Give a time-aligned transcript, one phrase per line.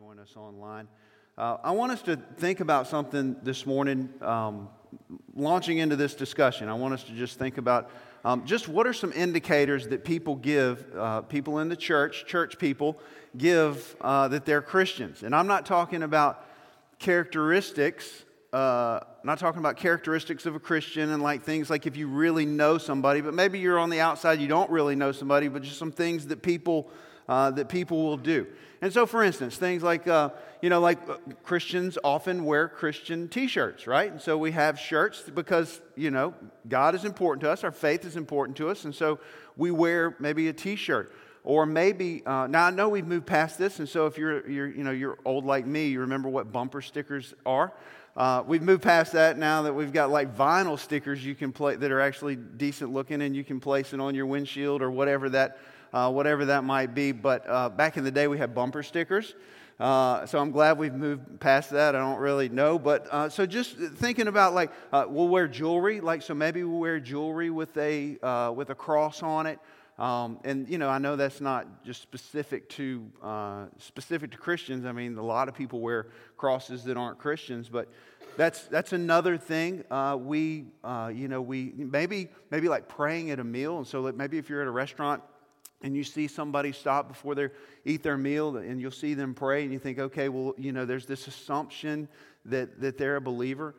[0.00, 0.88] join us online.
[1.36, 4.70] Uh, I want us to think about something this morning, um,
[5.34, 6.70] launching into this discussion.
[6.70, 7.90] I want us to just think about
[8.24, 12.58] um, just what are some indicators that people give, uh, people in the church, church
[12.58, 12.98] people,
[13.36, 15.22] give uh, that they're Christians.
[15.22, 16.46] And I'm not talking about
[16.98, 18.24] characteristics.
[18.54, 22.46] Uh, not talking about characteristics of a Christian and like things like if you really
[22.46, 25.78] know somebody, but maybe you're on the outside, you don't really know somebody, but just
[25.78, 26.90] some things that people
[27.30, 28.44] uh, that people will do.
[28.82, 30.30] And so, for instance, things like, uh,
[30.60, 34.10] you know, like uh, Christians often wear Christian t shirts, right?
[34.10, 36.34] And so we have shirts because, you know,
[36.68, 39.20] God is important to us, our faith is important to us, and so
[39.56, 41.12] we wear maybe a t shirt.
[41.44, 44.68] Or maybe uh, now I know we've moved past this, and so if you're, you're
[44.68, 47.72] you know you're old like me, you remember what bumper stickers are.
[48.16, 51.76] Uh, we've moved past that now that we've got like vinyl stickers you can play
[51.76, 55.30] that are actually decent looking, and you can place it on your windshield or whatever
[55.30, 55.58] that
[55.92, 57.12] uh, whatever that might be.
[57.12, 59.34] But uh, back in the day, we had bumper stickers.
[59.80, 61.96] Uh, so I'm glad we've moved past that.
[61.96, 66.02] I don't really know, but uh, so just thinking about like uh, we'll wear jewelry,
[66.02, 69.58] like so maybe we'll wear jewelry with a uh, with a cross on it,
[69.98, 74.84] um, and you know I know that's not just specific to uh, specific to Christians.
[74.84, 77.88] I mean a lot of people wear crosses that aren't Christians, but
[78.36, 79.82] that's that's another thing.
[79.90, 80.66] Uh, we
[81.10, 84.60] you know we maybe maybe like praying at a meal, and so maybe if you're
[84.60, 85.22] at a restaurant
[85.82, 87.48] and you see somebody stop before they
[87.84, 90.84] eat their meal and you'll see them pray and you think okay well you know
[90.84, 92.08] there's this assumption
[92.46, 93.74] that, that they're a believer.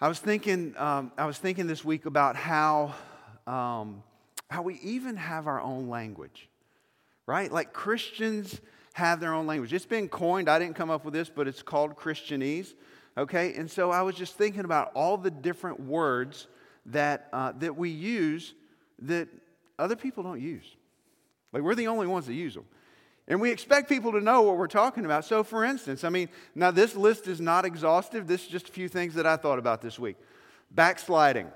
[0.00, 2.94] I was thinking um, i was thinking this week about how
[3.46, 4.02] um,
[4.50, 6.48] how we even have our own language
[7.26, 7.50] right?
[7.50, 8.60] Like christians
[8.94, 9.72] have their own language.
[9.72, 10.50] It's been coined.
[10.50, 12.74] I didn't come up with this but it's called christianese
[13.16, 13.54] okay?
[13.54, 16.46] And so i was just thinking about all the different words
[16.86, 18.54] that uh, that we use
[19.00, 19.28] that
[19.78, 20.76] other people don't use
[21.52, 22.64] like, we're the only ones that use them.
[23.28, 25.24] And we expect people to know what we're talking about.
[25.24, 28.26] So, for instance, I mean, now this list is not exhaustive.
[28.26, 30.16] This is just a few things that I thought about this week.
[30.70, 31.48] Backsliding.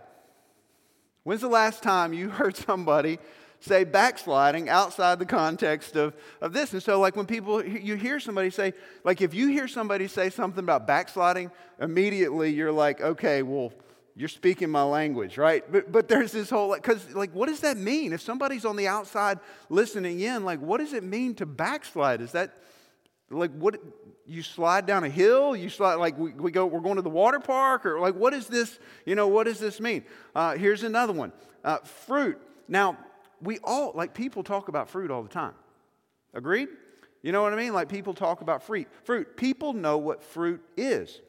[1.25, 3.19] When's the last time you heard somebody
[3.59, 6.73] say backsliding outside the context of, of this?
[6.73, 10.31] And so, like, when people, you hear somebody say, like, if you hear somebody say
[10.31, 13.73] something about backsliding, immediately you're like, okay, well,
[14.19, 15.71] you're speaking my language, right?
[15.71, 18.15] But, but there's this whole, because, like, what does that mean?
[18.15, 19.39] If somebody's on the outside
[19.69, 22.23] listening in, like, what does it mean to backslide?
[22.23, 22.57] Is that,
[23.31, 23.79] like, what,
[24.25, 25.55] you slide down a hill?
[25.55, 27.85] You slide, like, we, we go, we're going to the water park?
[27.85, 30.03] Or, like, what is this, you know, what does this mean?
[30.35, 31.31] Uh, here's another one
[31.63, 32.41] uh, fruit.
[32.69, 32.97] Now,
[33.43, 35.55] we all, like, people talk about fruit all the time.
[36.33, 36.69] Agreed?
[37.23, 37.75] You know what I mean?
[37.75, 38.89] Like, people talk about fruit.
[39.05, 39.37] Fruit.
[39.37, 41.21] People know what fruit is,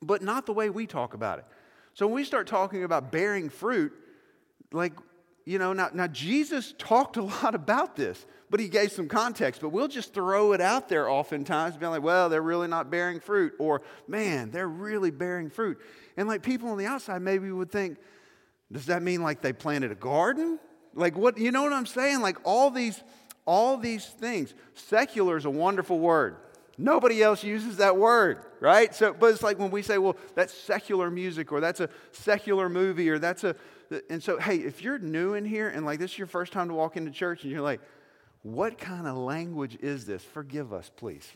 [0.00, 1.46] but not the way we talk about it.
[1.94, 3.92] So when we start talking about bearing fruit,
[4.72, 4.92] like,
[5.44, 9.60] you know, now, now Jesus talked a lot about this, but he gave some context.
[9.60, 13.20] But we'll just throw it out there oftentimes, being like, well, they're really not bearing
[13.20, 15.78] fruit, or man, they're really bearing fruit.
[16.16, 17.98] And like people on the outside maybe would think,
[18.70, 20.58] does that mean like they planted a garden?
[20.94, 22.20] Like what, you know what I'm saying?
[22.20, 23.02] Like all these,
[23.44, 24.54] all these things.
[24.74, 26.36] Secular is a wonderful word.
[26.78, 28.94] Nobody else uses that word, right?
[28.94, 32.68] So, but it's like when we say, well, that's secular music or that's a secular
[32.68, 33.54] movie or that's a,
[34.08, 36.68] and so, hey, if you're new in here and like this is your first time
[36.68, 37.80] to walk into church and you're like,
[38.42, 40.24] what kind of language is this?
[40.24, 41.28] Forgive us, please.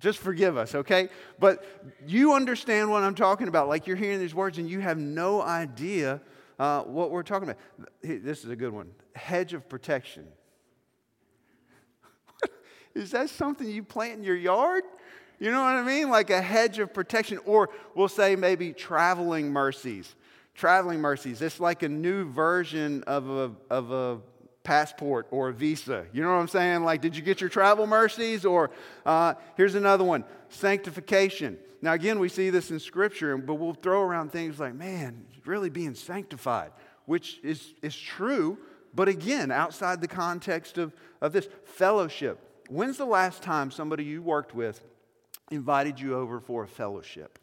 [0.00, 1.08] Just forgive us, okay?
[1.38, 1.64] But
[2.06, 3.68] you understand what I'm talking about.
[3.68, 6.20] Like you're hearing these words and you have no idea
[6.58, 7.60] uh, what we're talking about.
[8.02, 10.26] This is a good one hedge of protection.
[12.98, 14.84] Is that something you plant in your yard?
[15.38, 16.10] You know what I mean?
[16.10, 17.38] Like a hedge of protection.
[17.46, 20.14] Or we'll say maybe traveling mercies.
[20.54, 21.40] Traveling mercies.
[21.40, 24.18] It's like a new version of a, of a
[24.64, 26.06] passport or a visa.
[26.12, 26.82] You know what I'm saying?
[26.82, 28.44] Like, did you get your travel mercies?
[28.44, 28.70] Or
[29.06, 31.58] uh, here's another one sanctification.
[31.80, 35.70] Now, again, we see this in Scripture, but we'll throw around things like, man, really
[35.70, 36.72] being sanctified,
[37.06, 38.58] which is, is true,
[38.94, 42.47] but again, outside the context of, of this fellowship.
[42.68, 44.82] When's the last time somebody you worked with
[45.50, 47.38] invited you over for a fellowship?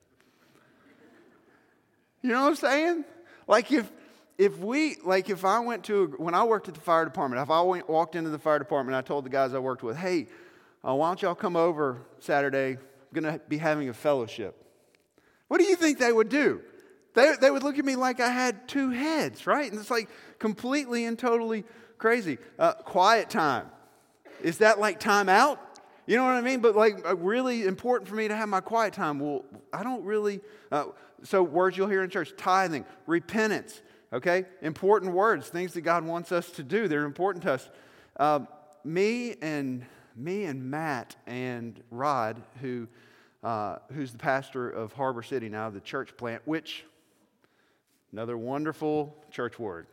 [2.21, 3.05] You know what I'm saying?
[3.47, 3.91] Like if
[4.37, 7.49] if we like if I went to when I worked at the fire department, if
[7.49, 10.27] I went, walked into the fire department, I told the guys I worked with, "Hey,
[10.83, 12.77] uh, why don't y'all come over Saturday?
[12.77, 14.55] I'm going to be having a fellowship."
[15.47, 16.61] What do you think they would do?
[17.13, 19.71] They, they would look at me like I had two heads, right?
[19.71, 21.63] And it's like completely and totally
[21.97, 22.39] crazy.
[22.59, 23.67] Uh, quiet time.
[24.41, 25.59] Is that like time out?
[26.07, 26.59] You know what I mean?
[26.59, 29.19] But like uh, really important for me to have my quiet time.
[29.19, 29.43] Well,
[29.73, 30.41] I don't really.
[30.71, 30.85] Uh,
[31.23, 33.81] so words you'll hear in church: tithing, repentance.
[34.13, 36.87] Okay, important words, things that God wants us to do.
[36.87, 37.69] They're important to us.
[38.17, 38.41] Uh,
[38.83, 39.85] me and
[40.15, 42.87] me and Matt and Rod, who,
[43.43, 46.85] uh, who's the pastor of Harbor City now, the church plant, which,
[48.13, 49.87] another wonderful church word.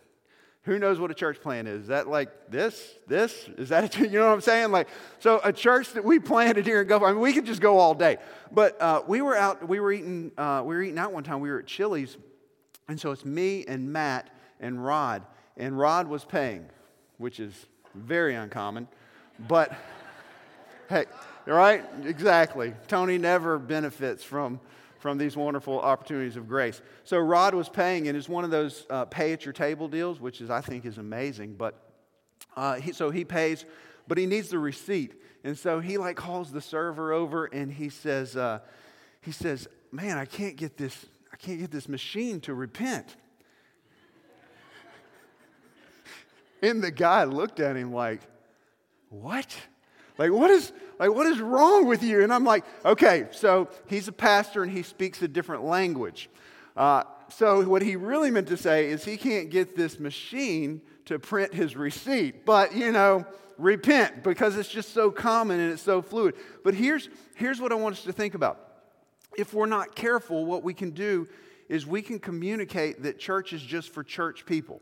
[0.64, 1.82] Who knows what a church plan is?
[1.82, 2.94] Is that like this?
[3.09, 3.49] This?
[3.59, 4.70] Is that, a, you know what I'm saying?
[4.70, 4.88] Like,
[5.19, 7.79] so a church that we planted here in Gulf, I mean, we could just go
[7.79, 8.19] all day.
[8.53, 11.41] But uh, we were out, we were eating, uh, we were eating out one time.
[11.41, 12.17] We were at Chili's.
[12.88, 14.31] And so it's me and Matt
[14.61, 15.23] and Rod.
[15.56, 16.67] And Rod was paying,
[17.19, 18.87] which is very uncommon.
[19.49, 19.73] But
[20.88, 21.06] hey,
[21.47, 21.85] right?
[22.05, 22.75] Exactly.
[22.87, 24.61] Tony never benefits from
[25.02, 26.81] from these wonderful opportunities of grace.
[27.02, 30.20] So Rod was paying, and it's one of those uh, pay at your table deals,
[30.20, 31.54] which is I think is amazing.
[31.54, 31.75] But
[32.56, 33.64] uh, he, so he pays,
[34.06, 37.88] but he needs the receipt, and so he like calls the server over, and he
[37.88, 38.60] says, uh,
[39.20, 43.16] he says, "Man, I can't get this, I can't get this machine to repent."
[46.62, 48.20] and the guy looked at him like,
[49.08, 49.52] "What?"
[50.22, 52.22] Like, what is, like, what is wrong with you?
[52.22, 56.30] And I'm like, okay, so he's a pastor and he speaks a different language.
[56.76, 61.19] Uh, so what he really meant to say is he can't get this machine to
[61.19, 63.26] print his receipt, but you know,
[63.58, 66.36] repent because it's just so common and it's so fluid.
[66.62, 68.60] But here's, here's what I want us to think about.
[69.36, 71.26] If we're not careful, what we can do
[71.69, 74.80] is we can communicate that church is just for church people.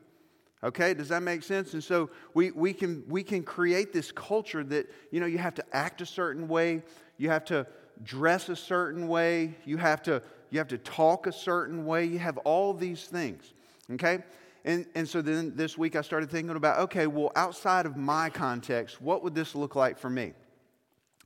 [0.62, 1.72] Okay, does that make sense?
[1.72, 5.54] And so we, we, can, we can create this culture that, you know, you have
[5.54, 6.82] to act a certain way,
[7.16, 7.66] you have to
[8.02, 12.18] dress a certain way, you have to, you have to talk a certain way, you
[12.18, 13.54] have all these things.
[13.92, 14.18] Okay?
[14.66, 18.28] And, and so then this week I started thinking about, okay, well, outside of my
[18.28, 20.34] context, what would this look like for me?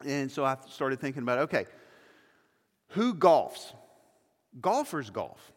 [0.07, 1.67] And so I started thinking about, okay,
[2.91, 3.73] who golfs?
[4.61, 5.51] Golfers golf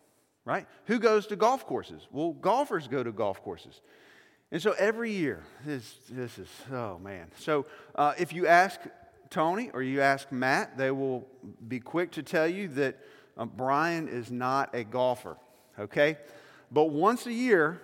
[0.48, 0.66] right?
[0.86, 2.08] Who goes to golf courses?
[2.10, 3.82] Well, golfers go to golf courses.
[4.50, 7.28] And so every year, this, this is, oh man.
[7.38, 7.66] So
[7.96, 8.80] uh, if you ask
[9.30, 11.28] Tony or you ask Matt, they will
[11.68, 12.98] be quick to tell you that
[13.38, 15.36] uh, Brian is not a golfer,
[15.78, 16.18] okay?
[16.72, 17.82] But once a year,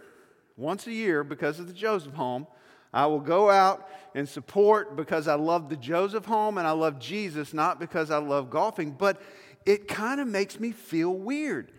[0.55, 2.47] once a year, because of the Joseph home,
[2.93, 6.97] I will go out and support because I love the Joseph home and I love
[6.97, 8.91] Jesus, not because I love golfing.
[8.91, 9.21] But
[9.65, 11.69] it kind of makes me feel weird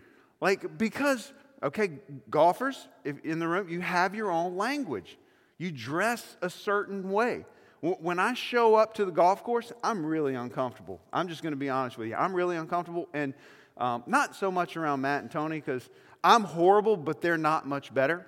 [0.45, 1.33] like, because,
[1.63, 1.89] okay,
[2.29, 5.17] golfers in the room, you have your own language.
[5.57, 7.45] You dress a certain way.
[7.81, 11.01] When I show up to the golf course, I'm really uncomfortable.
[11.11, 12.15] I'm just going to be honest with you.
[12.15, 13.33] I'm really uncomfortable, and
[13.77, 15.89] um, not so much around Matt and Tony because
[16.23, 18.27] I'm horrible, but they're not much better.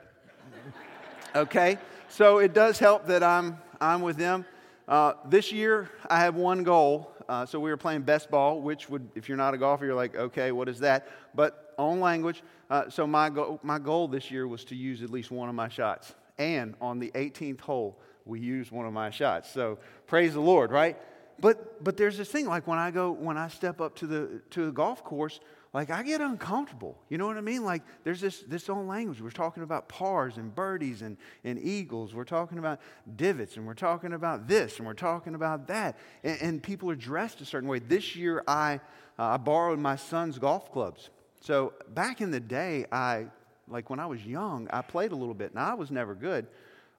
[1.35, 1.77] okay?
[2.09, 4.43] So it does help that I'm, I'm with them.
[4.87, 7.11] Uh, this year, I have one goal.
[7.27, 9.95] Uh, so we were playing best ball, which would, if you're not a golfer, you're
[9.95, 11.07] like, okay, what is that?
[11.35, 12.41] But on language.
[12.69, 15.55] Uh, so my, go- my goal this year was to use at least one of
[15.55, 16.15] my shots.
[16.37, 19.51] And on the 18th hole, we used one of my shots.
[19.51, 20.97] So praise the Lord, right?
[21.39, 24.41] But but there's this thing like when I go when I step up to the
[24.51, 25.39] to the golf course,
[25.73, 26.97] like I get uncomfortable.
[27.09, 27.63] You know what I mean?
[27.63, 29.21] Like there's this this own language.
[29.21, 32.13] We're talking about pars and birdies and, and eagles.
[32.13, 32.79] We're talking about
[33.15, 35.97] divots and we're talking about this and we're talking about that.
[36.23, 37.79] And, and people are dressed a certain way.
[37.79, 38.79] This year I
[39.19, 41.09] uh, I borrowed my son's golf clubs.
[41.41, 43.27] So back in the day, I,
[43.67, 45.55] like when I was young, I played a little bit.
[45.55, 46.47] Now, I was never good,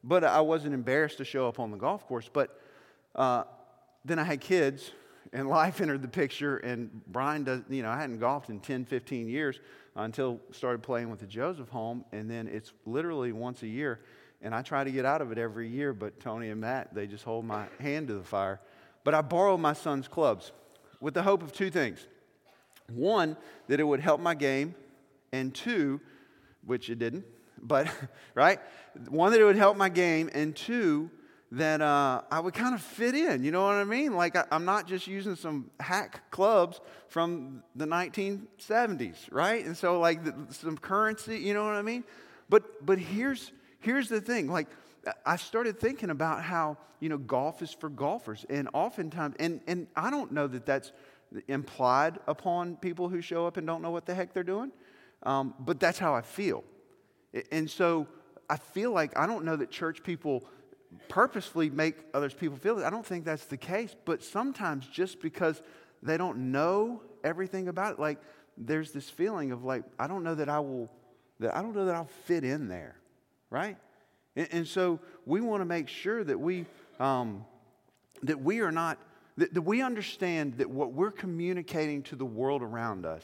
[0.03, 2.29] but I wasn't embarrassed to show up on the golf course.
[2.33, 2.61] But
[3.15, 3.45] uh,
[4.05, 4.93] then I had kids,
[5.33, 8.85] and life entered the picture, and Brian does, you know, I hadn't golfed in 10,
[8.85, 9.61] 15 years
[9.97, 14.01] until started playing with the Joseph home, and then it's literally once a year.
[14.41, 17.07] And I try to get out of it every year, but Tony and Matt, they
[17.07, 18.61] just hold my hand to the fire.
[19.03, 20.53] But I borrowed my son's clubs
[21.01, 22.07] with the hope of two things.
[22.93, 24.75] One, that it would help my game,
[25.33, 26.01] and two,
[26.65, 27.25] which it didn't,
[27.61, 27.89] but,
[28.35, 28.61] right?
[29.09, 31.11] One, that it would help my game, and two,
[31.51, 33.43] that uh, I would kind of fit in.
[33.43, 34.15] You know what I mean?
[34.15, 39.65] Like, I, am not just using some hack clubs from the 1970s, right?
[39.65, 42.05] And so, like, the, some currency, you know what I mean?
[42.51, 44.69] But, but here's, here's the thing like,
[45.25, 48.45] I started thinking about how, you know, golf is for golfers.
[48.51, 50.93] And oftentimes, and, and I don't know that that's
[51.47, 54.71] implied upon people who show up and don't know what the heck they're doing.
[55.23, 56.63] Um, but that's how I feel.
[57.51, 58.07] And so
[58.51, 60.45] I feel like I don't know that church people
[61.09, 62.85] purposefully make others people feel it.
[62.85, 63.95] I don't think that's the case.
[64.05, 65.63] But sometimes just because
[66.03, 68.19] they don't know everything about it, like
[68.57, 70.91] there's this feeling of like, I don't know that I will,
[71.41, 72.97] that I don't know that I'll fit in there,
[73.51, 73.77] right?
[74.37, 76.67] And, and so we want to make sure that we,
[76.99, 77.45] um,
[78.23, 78.99] that we are not
[79.39, 83.23] that, that we understand that what we're communicating to the world around us,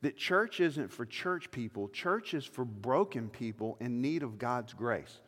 [0.00, 4.72] that church isn't for church people, church is for broken people in need of God's
[4.72, 5.20] grace.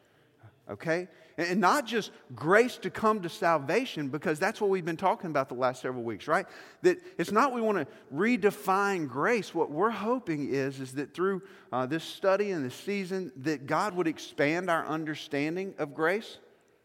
[0.69, 1.09] Okay?
[1.37, 5.49] And not just grace to come to salvation, because that's what we've been talking about
[5.49, 6.47] the last several weeks, right?
[6.83, 9.55] That it's not we want to redefine grace.
[9.55, 11.43] What we're hoping is, is that through
[11.73, 16.39] uh, this study and this season, that God would expand our understanding of grace,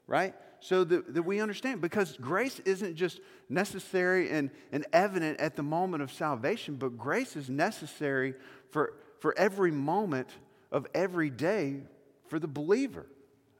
[0.07, 0.33] right?
[0.61, 5.63] So that, that we understand, because grace isn't just necessary and, and evident at the
[5.63, 8.33] moment of salvation, but grace is necessary
[8.71, 10.29] for, for every moment
[10.71, 11.81] of every day
[12.27, 13.05] for the believer.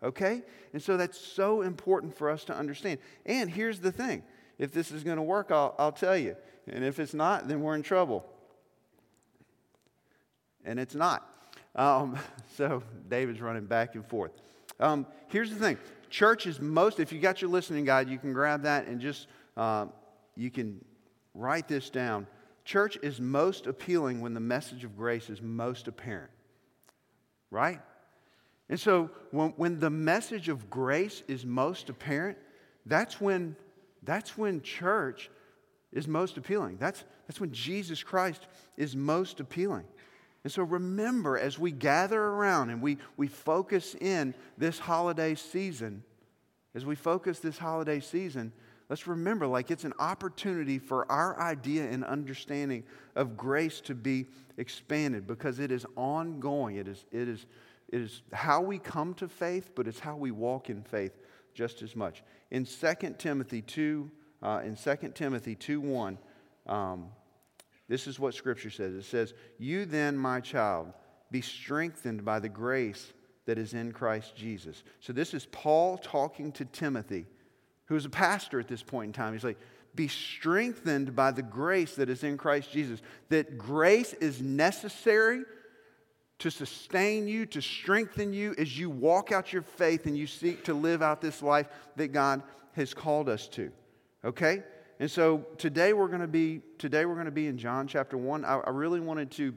[0.01, 0.43] Okay?
[0.73, 2.99] And so that's so important for us to understand.
[3.25, 4.23] And here's the thing
[4.57, 6.35] if this is going to work, I'll, I'll tell you.
[6.67, 8.25] And if it's not, then we're in trouble.
[10.65, 11.27] And it's not.
[11.75, 12.17] Um,
[12.55, 14.31] so David's running back and forth.
[14.79, 15.77] Um, here's the thing
[16.09, 19.27] church is most, if you got your listening guide, you can grab that and just,
[19.57, 19.85] uh,
[20.35, 20.83] you can
[21.33, 22.27] write this down.
[22.65, 26.31] Church is most appealing when the message of grace is most apparent.
[27.51, 27.79] Right?
[28.69, 32.37] And so when, when the message of grace is most apparent,
[32.85, 33.55] that's when,
[34.03, 35.29] that's when church
[35.91, 36.77] is most appealing.
[36.77, 38.47] That's, that's when Jesus Christ
[38.77, 39.85] is most appealing.
[40.43, 46.03] And so remember, as we gather around and we, we focus in this holiday season,
[46.75, 48.53] as we focus this holiday season,
[48.87, 52.83] let's remember like it's an opportunity for our idea and understanding
[53.15, 56.77] of grace to be expanded because it is ongoing.
[56.77, 57.45] It is, it is
[57.91, 61.17] it is how we come to faith, but it's how we walk in faith
[61.53, 62.23] just as much.
[62.51, 64.11] In 2 Timothy 2,
[64.43, 66.17] uh, in 2 Timothy 2 1,
[66.67, 67.07] um,
[67.87, 68.93] this is what Scripture says.
[68.93, 70.93] It says, You then, my child,
[71.31, 73.11] be strengthened by the grace
[73.45, 74.83] that is in Christ Jesus.
[74.99, 77.25] So this is Paul talking to Timothy,
[77.85, 79.33] who is a pastor at this point in time.
[79.33, 79.59] He's like,
[79.95, 83.01] Be strengthened by the grace that is in Christ Jesus.
[83.29, 85.41] That grace is necessary
[86.39, 90.63] to sustain you, to strengthen you as you walk out your faith and you seek
[90.63, 91.67] to live out this life
[91.97, 92.41] that God
[92.73, 93.71] has called us to.
[94.23, 94.63] Okay?
[94.99, 98.17] And so today we're going to be today we're going to be in John chapter
[98.17, 98.43] one.
[98.43, 99.53] I, I really wanted to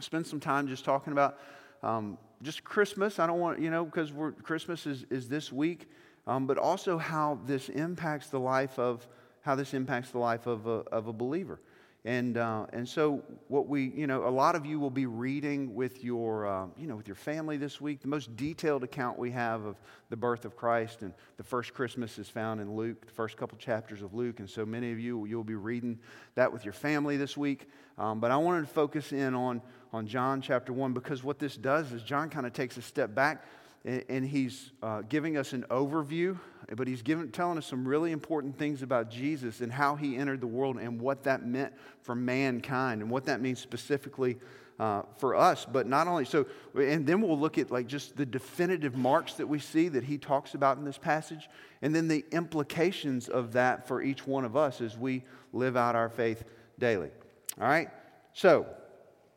[0.00, 1.38] spend some time just talking about
[1.82, 3.18] um, just Christmas.
[3.18, 5.88] I don't want you know because Christmas is is this week,
[6.28, 9.06] um, but also how this impacts the life of
[9.40, 11.60] how this impacts the life of a, of a believer.
[12.04, 15.74] And, uh, and so what we, you know, a lot of you will be reading
[15.74, 18.00] with your, uh, you know, with your family this week.
[18.00, 19.76] The most detailed account we have of
[20.08, 23.58] the birth of Christ and the first Christmas is found in Luke, the first couple
[23.58, 24.38] chapters of Luke.
[24.38, 25.98] And so many of you, you'll be reading
[26.36, 27.68] that with your family this week.
[27.98, 29.60] Um, but I wanted to focus in on,
[29.92, 33.12] on John chapter 1 because what this does is John kind of takes a step
[33.12, 33.44] back
[33.84, 36.38] and he's uh, giving us an overview,
[36.76, 40.40] but he's giving, telling us some really important things about Jesus and how he entered
[40.40, 41.72] the world and what that meant
[42.02, 44.36] for mankind and what that means specifically
[44.78, 45.64] uh, for us.
[45.64, 49.46] But not only so, and then we'll look at like just the definitive marks that
[49.46, 51.48] we see that he talks about in this passage,
[51.82, 55.96] and then the implications of that for each one of us as we live out
[55.96, 56.44] our faith
[56.78, 57.10] daily.
[57.60, 57.88] All right?
[58.34, 58.66] So,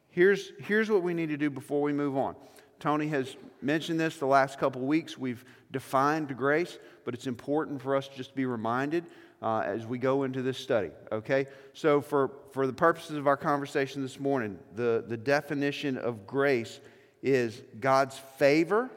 [0.09, 2.35] here's, here's what we need to do before we move on.
[2.79, 5.17] Tony has mentioned this the last couple weeks.
[5.17, 9.05] We've defined grace, but it's important for us just to be reminded
[9.41, 11.47] uh, as we go into this study, okay?
[11.73, 16.79] So, for, for the purposes of our conversation this morning, the, the definition of grace
[17.23, 18.89] is God's favor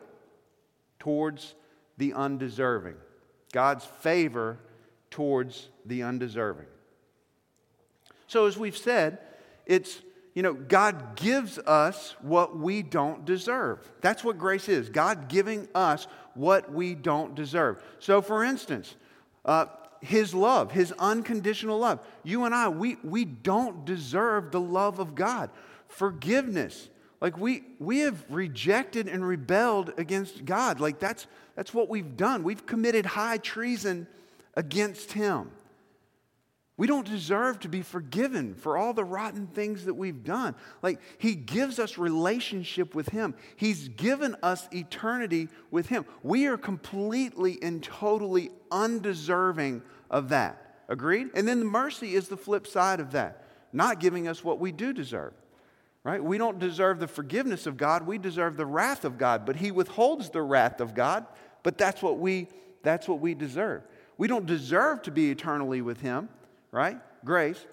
[0.99, 1.54] towards
[1.96, 2.96] the undeserving.
[3.52, 4.58] God's favor
[5.11, 6.66] towards the undeserving.
[8.26, 9.18] So, as we've said,
[9.64, 10.00] it's
[10.35, 13.79] you know, God gives us what we don't deserve.
[14.00, 17.81] That's what grace is God giving us what we don't deserve.
[18.00, 18.97] So, for instance,
[19.45, 19.67] uh,
[20.00, 22.05] His love, His unconditional love.
[22.25, 25.50] You and I, we, we don't deserve the love of God.
[25.87, 26.88] Forgiveness.
[27.21, 30.81] Like we, we have rejected and rebelled against God.
[30.81, 32.43] Like that's, that's what we've done.
[32.43, 34.09] We've committed high treason
[34.57, 35.53] against Him.
[36.76, 40.57] We don't deserve to be forgiven for all the rotten things that we've done.
[40.83, 46.04] Like, He gives us relationship with Him, He's given us eternity with Him.
[46.23, 50.61] We are completely and totally undeserving of that.
[50.88, 51.28] Agreed?
[51.35, 54.73] And then the mercy is the flip side of that, not giving us what we
[54.73, 55.33] do deserve.
[56.02, 56.23] Right?
[56.23, 59.71] We don't deserve the forgiveness of God, we deserve the wrath of God, but He
[59.71, 61.25] withholds the wrath of God,
[61.62, 62.49] but that's what we,
[62.83, 63.83] that's what we deserve.
[64.19, 66.28] We don't deserve to be eternally with Him
[66.75, 66.99] right?
[67.25, 67.64] Grace.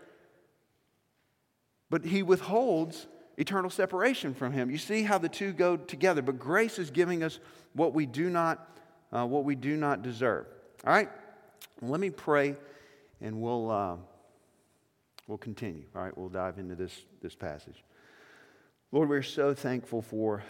[1.89, 4.69] But he withholds eternal separation from him.
[4.69, 6.21] You see how the two go together.
[6.21, 7.39] But grace is giving us
[7.73, 8.79] what we do not,
[9.11, 10.45] uh, what we do not deserve.
[10.85, 11.09] All right?
[11.81, 12.55] Let me pray
[13.19, 13.95] and we'll, uh,
[15.27, 15.85] we'll continue.
[15.95, 16.15] All right?
[16.15, 17.83] We'll dive into this, this passage.
[18.91, 20.43] Lord, we're so thankful for,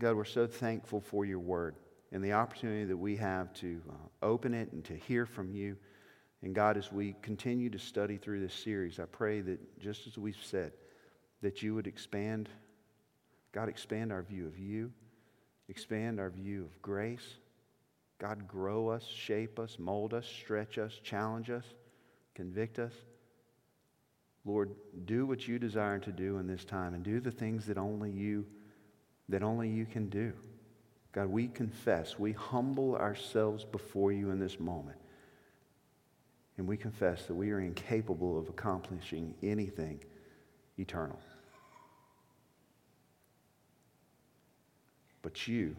[0.00, 1.74] God, we're so thankful for your word.
[2.10, 5.76] and the opportunity that we have to uh, open it and to hear from you.
[6.42, 10.16] And God, as we continue to study through this series, I pray that just as
[10.16, 10.72] we've said,
[11.42, 12.48] that you would expand,
[13.52, 14.92] God, expand our view of you,
[15.68, 17.36] expand our view of grace.
[18.18, 21.64] God, grow us, shape us, mold us, stretch us, challenge us,
[22.34, 22.92] convict us.
[24.44, 24.70] Lord,
[25.04, 28.10] do what you desire to do in this time and do the things that only
[28.10, 28.46] you
[29.28, 30.32] that only you can do.
[31.12, 34.97] God, we confess, we humble ourselves before you in this moment.
[36.58, 40.00] And we confess that we are incapable of accomplishing anything
[40.76, 41.18] eternal.
[45.22, 45.76] But you,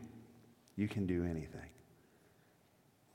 [0.76, 1.70] you can do anything.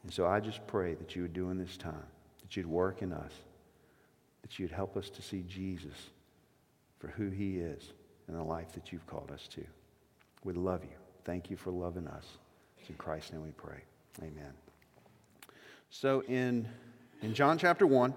[0.02, 2.06] And so I just pray that you would do in this time,
[2.42, 3.32] that you'd work in us,
[4.42, 6.10] that you'd help us to see Jesus
[6.98, 7.92] for who he is
[8.28, 9.64] and the life that you've called us to.
[10.44, 10.96] We love you.
[11.24, 12.26] Thank you for loving us.
[12.78, 13.80] It's in Christ's name we pray.
[14.20, 14.52] Amen.
[15.88, 16.68] So in,
[17.24, 18.12] in John chapter 1,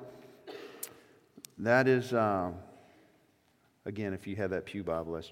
[1.60, 2.56] that is, um,
[3.86, 5.32] again, if you have that Pew Bible, that's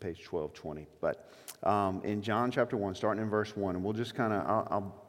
[0.00, 0.86] page 1220.
[1.00, 1.30] But
[1.62, 4.68] um, in John chapter 1, starting in verse 1, and we'll just kind of, I'll,
[4.70, 5.02] I'll,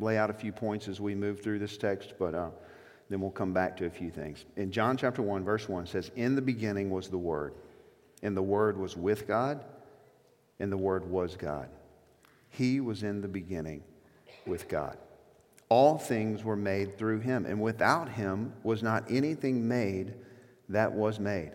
[0.00, 2.50] lay out a few points as we move through this text, but uh,
[3.10, 4.44] then we'll come back to a few things.
[4.56, 7.54] In John chapter 1, verse 1 says, In the beginning was the Word,
[8.22, 9.60] and the Word was with God
[10.58, 11.68] and the Word was God.
[12.48, 13.82] He was in the beginning
[14.46, 14.96] with God.
[15.68, 20.14] All things were made through him, and without him was not anything made
[20.68, 21.52] that was made.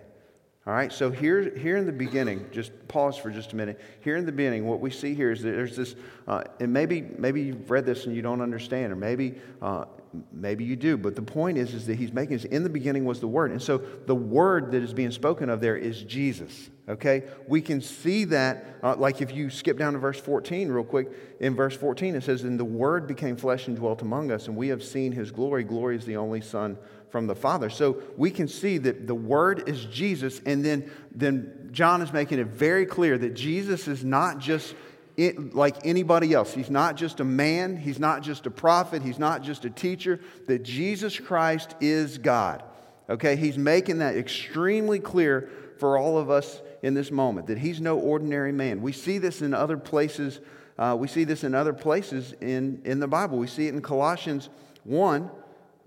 [0.67, 3.79] All right, so here, here in the beginning, just pause for just a minute.
[4.01, 5.95] Here in the beginning, what we see here is that there's this,
[6.27, 9.85] uh, and maybe, maybe you've read this and you don't understand, or maybe uh,
[10.31, 13.05] maybe you do, but the point is, is that he's making this, in the beginning
[13.05, 13.51] was the Word.
[13.51, 17.23] And so the Word that is being spoken of there is Jesus, okay?
[17.47, 21.09] We can see that, uh, like if you skip down to verse 14 real quick,
[21.39, 24.57] in verse 14 it says, And the Word became flesh and dwelt among us, and
[24.57, 25.63] we have seen his glory.
[25.63, 26.77] Glory is the only Son
[27.09, 27.69] from the Father.
[27.69, 32.39] So we can see that the Word is Jesus, and then, then John is making
[32.39, 34.75] it very clear that Jesus is not just
[35.19, 36.53] it, like anybody else.
[36.53, 40.21] He's not just a man, he's not just a prophet, he's not just a teacher,
[40.47, 42.63] that Jesus Christ is God.
[43.09, 47.81] Okay, he's making that extremely clear for all of us in this moment that he's
[47.81, 48.81] no ordinary man.
[48.81, 50.39] We see this in other places.
[50.77, 53.37] Uh, we see this in other places in, in the Bible.
[53.37, 54.49] We see it in Colossians
[54.85, 55.29] 1,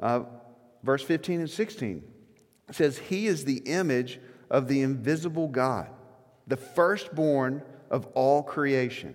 [0.00, 0.24] uh,
[0.82, 2.02] verse 15 and 16.
[2.68, 5.88] It says, He is the image of the invisible God,
[6.46, 9.14] the firstborn of all creation.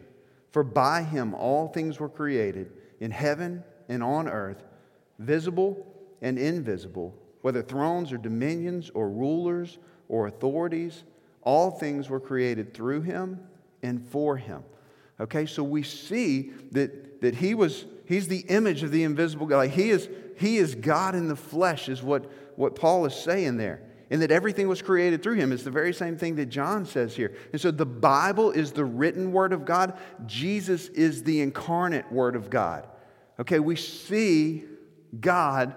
[0.58, 4.63] For by him all things were created, in heaven and on earth,
[5.20, 5.86] visible
[6.20, 9.78] and invisible, whether thrones or dominions or rulers
[10.10, 11.04] or authorities,
[11.43, 13.39] all things were created through him
[13.84, 14.63] and for him.
[15.20, 19.70] Okay, so we see that, that he was, he's the image of the invisible God.
[19.70, 23.84] He is, he is God in the flesh, is what, what Paul is saying there
[24.10, 25.52] and that everything was created through him.
[25.52, 27.36] is the very same thing that John says here.
[27.52, 32.36] And so the Bible is the written word of God, Jesus is the incarnate word
[32.36, 32.88] of God.
[33.39, 34.63] Okay, we see
[35.20, 35.76] God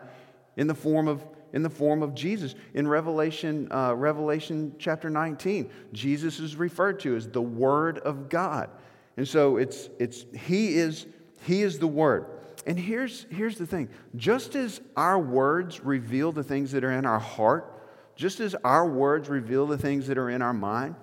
[0.57, 2.55] in the form of in the form of Jesus.
[2.75, 8.71] In Revelation, uh, Revelation chapter 19, Jesus is referred to as the Word of God.
[9.16, 11.07] And so it's, it's, he, is,
[11.43, 12.27] he is the Word.
[12.66, 17.07] And here's, here's the thing just as our words reveal the things that are in
[17.07, 17.80] our heart,
[18.21, 20.95] just as our words reveal the things that are in our mind,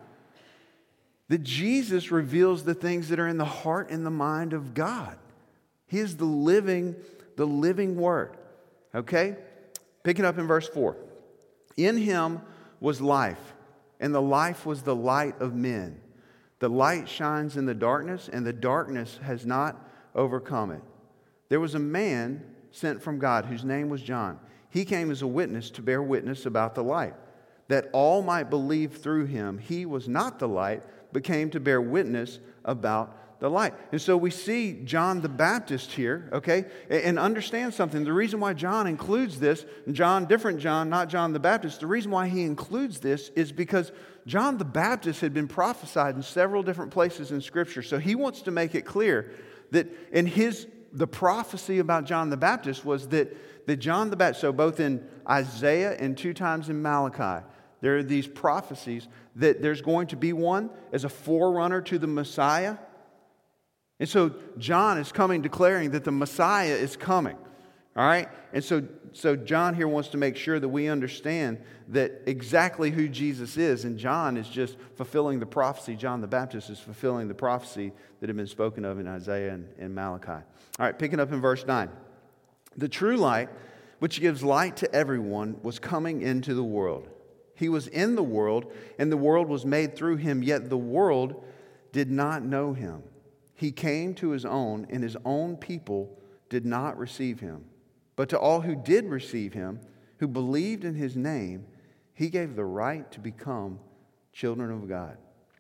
[1.30, 5.18] that Jesus reveals the things that are in the heart and the mind of God.
[5.88, 6.96] He is the living,
[7.36, 8.38] the living word.
[8.94, 9.36] Okay?
[10.04, 10.96] Picking up in verse 4.
[11.76, 12.40] In him
[12.80, 13.56] was life,
[14.00, 16.00] and the life was the light of men.
[16.60, 20.84] The light shines in the darkness, and the darkness has not overcome it.
[21.50, 24.40] There was a man sent from God whose name was John.
[24.78, 27.16] He came as a witness to bear witness about the light,
[27.68, 29.58] that all might believe through him.
[29.58, 33.74] He was not the light, but came to bear witness about the light.
[33.92, 36.66] And so we see John the Baptist here, okay?
[36.92, 38.04] And understand something.
[38.04, 42.12] The reason why John includes this, John, different John, not John the Baptist, the reason
[42.12, 43.92] why he includes this is because
[44.28, 47.82] John the Baptist had been prophesied in several different places in Scripture.
[47.82, 49.32] So he wants to make it clear
[49.72, 53.36] that in his the prophecy about John the Baptist was that
[53.68, 57.46] that John the Baptist, so both in Isaiah and two times in Malachi,
[57.82, 62.08] there are these prophecies that there's going to be one as a forerunner to the
[62.08, 62.78] Messiah.
[64.00, 67.38] And so John is coming declaring that the Messiah is coming.
[67.98, 68.30] All right?
[68.54, 71.58] And so, so John here wants to make sure that we understand
[71.88, 73.86] that exactly who Jesus is.
[73.86, 75.96] And John is just fulfilling the prophecy.
[75.96, 79.68] John the Baptist is fulfilling the prophecy that had been spoken of in Isaiah and,
[79.80, 80.32] and Malachi.
[80.32, 80.44] All
[80.86, 81.90] right, picking up in verse 9.
[82.78, 83.50] The true light,
[83.98, 87.10] which gives light to everyone, was coming into the world.
[87.56, 91.44] He was in the world, and the world was made through him, yet the world
[91.92, 93.02] did not know him.
[93.56, 96.16] He came to his own, and his own people
[96.50, 97.66] did not receive him.
[98.18, 99.80] But to all who did receive him,
[100.18, 101.66] who believed in his name,
[102.14, 103.80] he gave the right to become
[104.34, 105.18] children of God,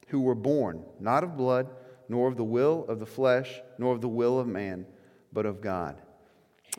[0.08, 1.70] who were born not of blood,
[2.10, 4.86] nor of the will of the flesh, nor of the will of man,
[5.32, 6.02] but of God.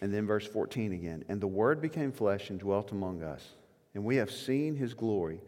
[0.02, 1.24] And then verse 14 again.
[1.28, 3.54] And the Word became flesh and dwelt among us,
[3.94, 5.40] and we have seen his glory,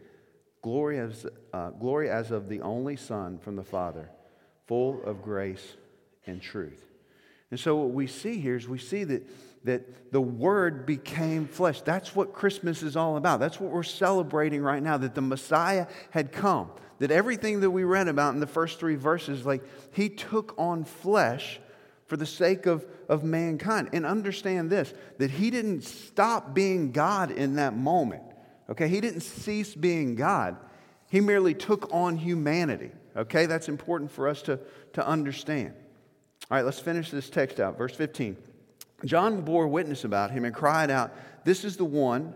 [0.61, 4.09] glory as, uh, glory as of the only Son from the Father,
[4.65, 5.75] full of grace
[6.25, 6.85] and truth.
[7.49, 9.27] And so what we see here is we see that
[9.63, 11.81] that the Word became flesh.
[11.81, 13.39] That's what Christmas is all about.
[13.39, 16.71] That's what we're celebrating right now, that the Messiah had come.
[16.99, 20.83] That everything that we read about in the first three verses, like he took on
[20.83, 21.59] flesh
[22.05, 23.89] for the sake of, of mankind.
[23.93, 28.23] And understand this that he didn't stop being God in that moment.
[28.69, 30.57] Okay, he didn't cease being God.
[31.09, 32.91] He merely took on humanity.
[33.15, 34.59] Okay, that's important for us to,
[34.93, 35.73] to understand.
[36.49, 37.77] All right, let's finish this text out.
[37.77, 38.37] Verse 15.
[39.05, 41.11] John bore witness about him and cried out,
[41.43, 42.33] This is the one,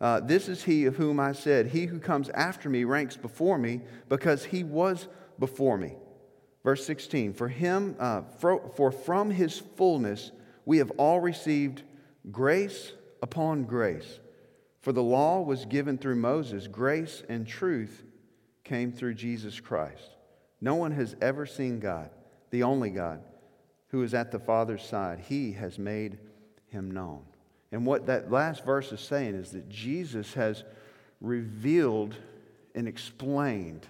[0.00, 3.58] uh, this is he of whom I said, He who comes after me ranks before
[3.58, 5.94] me, because he was before me.
[6.64, 10.32] Verse 16, For him, uh, for, for from his fullness
[10.64, 11.82] we have all received
[12.30, 14.18] grace upon grace.
[14.80, 18.04] For the law was given through Moses, grace and truth
[18.64, 20.16] came through Jesus Christ.
[20.60, 22.10] No one has ever seen God,
[22.50, 23.20] the only God
[23.96, 26.18] who is at the Father's side, he has made
[26.68, 27.22] him known.
[27.72, 30.64] And what that last verse is saying is that Jesus has
[31.22, 32.14] revealed
[32.74, 33.86] and explained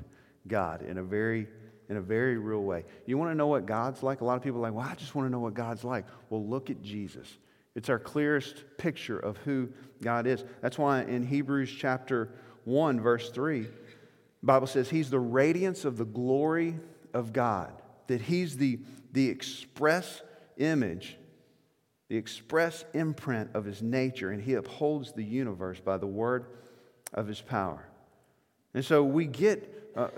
[0.47, 1.49] God in a very
[1.89, 2.85] in a very real way.
[3.05, 4.21] You want to know what God's like?
[4.21, 6.05] A lot of people are like, well, I just want to know what God's like.
[6.31, 7.27] Well, look at Jesus.
[7.75, 9.69] It's our clearest picture of who
[10.01, 10.45] God is.
[10.63, 12.31] That's why in Hebrews chapter
[12.65, 13.69] 1, verse 3, the
[14.45, 16.79] Bible says he's the radiance of the glory
[17.13, 17.73] of God,
[18.09, 18.79] that he's the
[19.13, 20.23] the express
[20.59, 21.17] image,
[22.09, 26.47] the express imprint of his nature, and he upholds the universe by the word
[27.15, 27.89] of his power.
[28.75, 30.09] And so we get uh,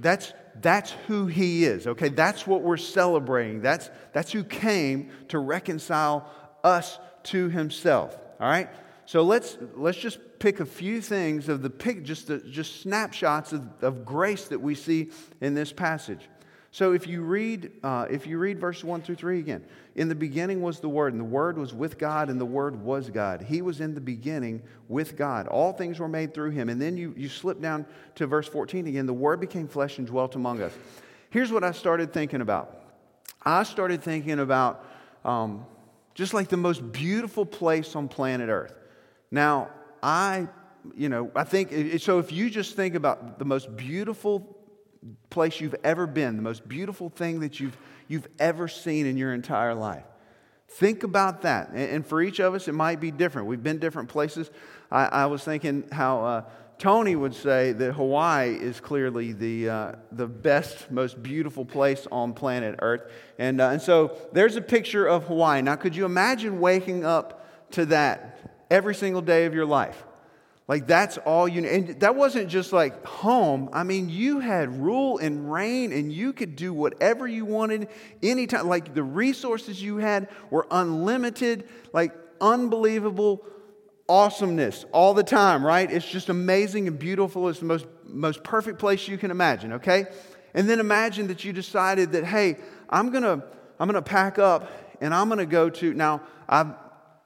[0.00, 2.08] that's, that's who he is, okay?
[2.08, 3.60] That's what we're celebrating.
[3.60, 6.30] That's, that's who came to reconcile
[6.62, 8.68] us to himself, all right?
[9.06, 13.52] So let's, let's just pick a few things of the pick, just, the, just snapshots
[13.52, 16.28] of, of grace that we see in this passage.
[16.72, 19.64] So if you read, uh, if you read verse 1 through 3 again,
[19.96, 22.80] in the beginning was the Word, and the Word was with God, and the Word
[22.80, 23.42] was God.
[23.42, 25.48] He was in the beginning with God.
[25.48, 26.68] All things were made through him.
[26.68, 29.06] And then you, you slip down to verse 14 again.
[29.06, 30.72] The Word became flesh and dwelt among us.
[31.30, 32.76] Here's what I started thinking about.
[33.42, 34.84] I started thinking about
[35.24, 35.66] um,
[36.14, 38.74] just like the most beautiful place on planet Earth.
[39.32, 39.70] Now,
[40.02, 40.46] I,
[40.96, 44.56] you know, I think, so if you just think about the most beautiful
[45.30, 47.76] place you've ever been, the most beautiful thing that you've,
[48.08, 50.04] you've ever seen in your entire life.
[50.68, 51.70] Think about that.
[51.70, 53.48] And for each of us, it might be different.
[53.48, 54.50] We've been different places.
[54.90, 56.42] I, I was thinking how uh,
[56.78, 62.32] Tony would say that Hawaii is clearly the, uh, the best, most beautiful place on
[62.32, 63.10] planet Earth.
[63.38, 65.60] And, uh, and so there's a picture of Hawaii.
[65.60, 68.38] Now, could you imagine waking up to that
[68.70, 70.04] every single day of your life?
[70.70, 73.70] Like that's all you and that wasn't just like home.
[73.72, 77.88] I mean, you had rule and reign and you could do whatever you wanted
[78.22, 78.68] anytime.
[78.68, 83.44] Like the resources you had were unlimited, like unbelievable
[84.08, 85.90] awesomeness all the time, right?
[85.90, 87.48] It's just amazing and beautiful.
[87.48, 90.06] It's the most most perfect place you can imagine, okay?
[90.54, 93.42] And then imagine that you decided that, hey, I'm gonna
[93.80, 96.74] I'm gonna pack up and I'm gonna go to now I've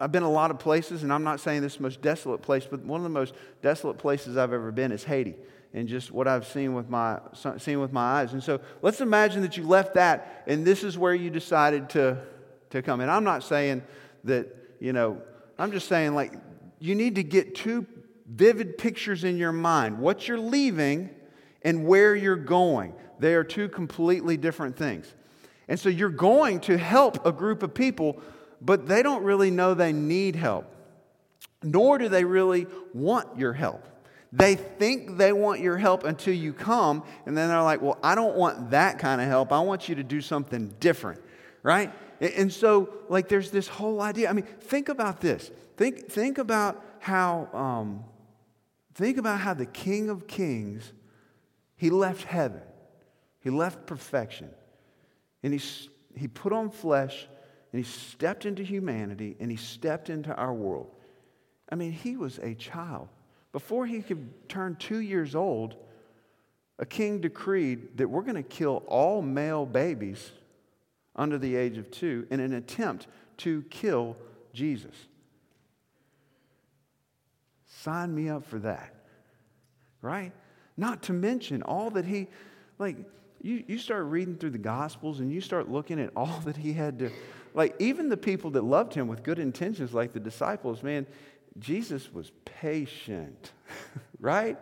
[0.00, 2.84] I've been a lot of places, and I'm not saying this most desolate place, but
[2.84, 5.36] one of the most desolate places I've ever been is Haiti,
[5.72, 7.20] and just what I've seen with my
[7.58, 8.32] seen with my eyes.
[8.32, 12.18] And so let's imagine that you left that, and this is where you decided to
[12.70, 13.00] to come.
[13.00, 13.82] And I'm not saying
[14.24, 14.48] that
[14.80, 15.22] you know.
[15.56, 16.32] I'm just saying like
[16.80, 17.86] you need to get two
[18.26, 21.10] vivid pictures in your mind: what you're leaving
[21.62, 22.94] and where you're going.
[23.20, 25.14] They are two completely different things.
[25.68, 28.20] And so you're going to help a group of people
[28.64, 30.66] but they don't really know they need help,
[31.62, 33.86] nor do they really want your help.
[34.32, 38.14] They think they want your help until you come, and then they're like, Well, I
[38.14, 39.52] don't want that kind of help.
[39.52, 41.20] I want you to do something different,
[41.62, 41.92] right?
[42.20, 44.30] And so, like, there's this whole idea.
[44.30, 45.50] I mean, think about this.
[45.76, 48.04] Think, think about how, um,
[48.94, 50.92] think about how the King of Kings,
[51.76, 52.62] he left heaven.
[53.40, 54.48] He left perfection.
[55.42, 55.60] And he,
[56.16, 57.26] he put on flesh
[57.74, 60.92] and he stepped into humanity and he stepped into our world.
[61.68, 63.08] I mean, he was a child.
[63.50, 65.74] Before he could turn two years old,
[66.78, 70.30] a king decreed that we're going to kill all male babies
[71.16, 73.08] under the age of two in an attempt
[73.38, 74.16] to kill
[74.52, 74.94] Jesus.
[77.66, 78.94] Sign me up for that,
[80.00, 80.30] right?
[80.76, 82.28] Not to mention all that he,
[82.78, 82.98] like,
[83.42, 86.72] you, you start reading through the Gospels and you start looking at all that he
[86.72, 87.10] had to,
[87.54, 91.06] like, even the people that loved him with good intentions, like the disciples, man,
[91.58, 93.52] Jesus was patient,
[94.20, 94.58] right?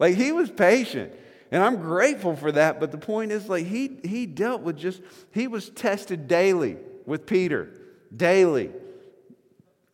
[0.00, 1.12] Like, he was patient.
[1.52, 2.80] And I'm grateful for that.
[2.80, 5.02] But the point is, like, he, he dealt with just,
[5.32, 7.70] he was tested daily with Peter,
[8.14, 8.70] daily.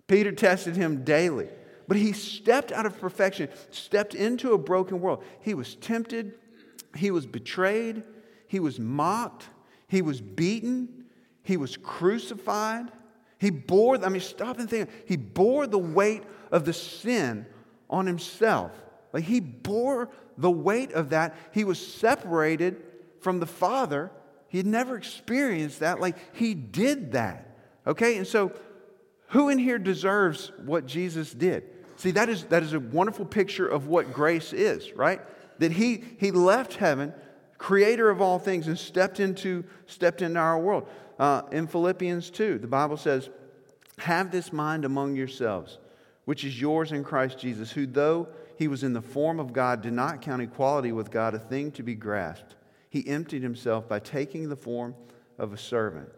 [0.07, 1.49] Peter tested him daily.
[1.87, 5.23] But he stepped out of perfection, stepped into a broken world.
[5.41, 6.35] He was tempted,
[6.97, 8.05] he was betrayed,
[8.47, 9.49] he was mocked,
[9.89, 10.98] he was beaten,
[11.49, 12.93] he was crucified.
[13.39, 14.91] He bore, I mean, stop and think.
[15.07, 17.47] He bore the weight of the sin
[17.89, 18.71] on himself.
[19.15, 21.35] Like he bore the weight of that.
[21.53, 22.83] He was separated
[23.23, 24.11] from the Father.
[24.49, 26.01] He had never experienced that.
[26.01, 27.57] Like he did that.
[27.87, 28.19] Okay?
[28.19, 28.53] And so,
[29.29, 31.65] who in here deserves what Jesus did?
[31.97, 35.23] See, that is, that is a wonderful picture of what grace is, right?
[35.61, 37.15] That he, he left heaven,
[37.59, 40.89] creator of all things, and stepped into, stepped into our world.
[41.19, 43.29] Uh, in Philippians 2, the Bible says,
[43.99, 45.79] Have this mind among yourselves,
[46.25, 49.83] which is yours in Christ Jesus, who, though he was in the form of God,
[49.83, 52.55] did not count equality with God a thing to be grasped.
[52.89, 54.95] He emptied himself by taking the form
[55.37, 56.09] of a servant.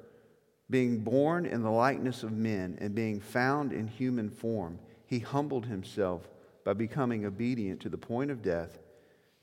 [0.68, 5.66] Being born in the likeness of men and being found in human form, he humbled
[5.66, 6.28] himself
[6.64, 8.78] by becoming obedient to the point of death,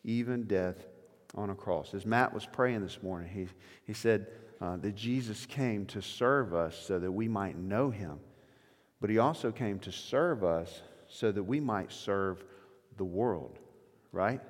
[0.04, 0.88] even death
[1.36, 1.94] on a cross.
[1.94, 3.48] As Matt was praying this morning, he,
[3.86, 4.28] he said
[4.62, 8.20] uh, that Jesus came to serve us so that we might know him,
[9.00, 12.44] but he also came to serve us so that we might serve
[12.98, 13.60] the world,
[14.12, 14.42] right?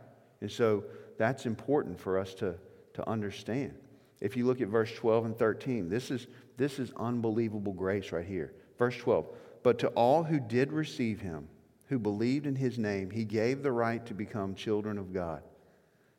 [0.42, 0.84] And so
[1.18, 2.56] that's important for us to,
[2.94, 3.74] to understand.
[4.20, 8.26] If you look at verse 12 and 13, this is, this is unbelievable grace right
[8.26, 8.54] here.
[8.78, 9.28] Verse 12,
[9.64, 11.48] but to all who did receive him,
[11.88, 15.42] who believed in his name, he gave the right to become children of God,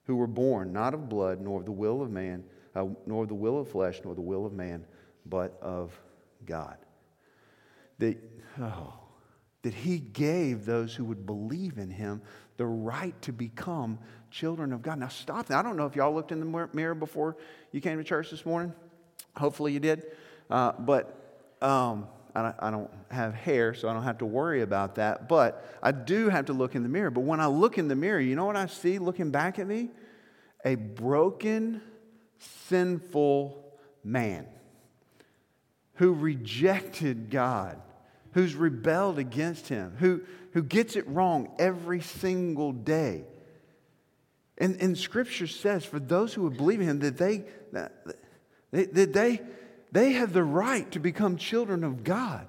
[0.09, 2.43] who were born not of blood, nor of the will of man,
[2.75, 4.85] uh, nor of the will of flesh, nor the will of man,
[5.27, 5.93] but of
[6.47, 6.79] God.
[7.99, 8.17] That,
[8.59, 8.95] oh,
[9.63, 12.23] that he gave those who would believe in him
[12.57, 13.99] the right to become
[14.31, 14.99] children of God.
[14.99, 15.59] Now, stop that.
[15.59, 17.37] I don't know if y'all looked in the mirror before
[17.71, 18.73] you came to church this morning.
[19.37, 20.07] Hopefully, you did.
[20.49, 22.09] Uh, but um,
[22.59, 25.29] I don't have hair, so I don't have to worry about that.
[25.29, 27.11] But I do have to look in the mirror.
[27.11, 29.67] But when I look in the mirror, you know what I see looking back at
[29.67, 29.91] me?
[30.65, 31.81] A broken,
[32.39, 33.65] sinful
[34.05, 34.47] man
[35.95, 37.81] who rejected God
[38.33, 40.23] who's rebelled against him, who,
[40.53, 43.25] who gets it wrong every single day.
[44.59, 47.93] And, and Scripture says for those who would believe in him that they, that
[48.71, 49.41] they, they,
[49.93, 52.47] they have the right to become children of God.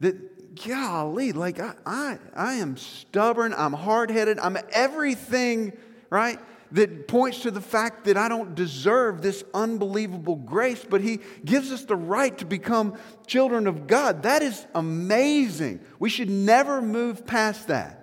[0.00, 5.72] That, golly, like I, I, I am stubborn, I'm hard headed, I'm everything,
[6.10, 6.38] right?
[6.74, 11.70] that points to the fact that I don't deserve this unbelievable grace, but He gives
[11.70, 12.98] us the right to become
[13.28, 14.24] children of God.
[14.24, 15.80] That is amazing.
[16.00, 18.00] We should never move past that.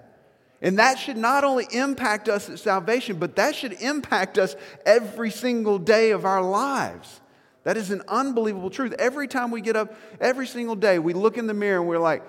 [0.62, 5.32] And that should not only impact us at salvation, but that should impact us every
[5.32, 7.21] single day of our lives.
[7.64, 8.94] That is an unbelievable truth.
[8.98, 12.00] Every time we get up, every single day, we look in the mirror and we're
[12.00, 12.24] like,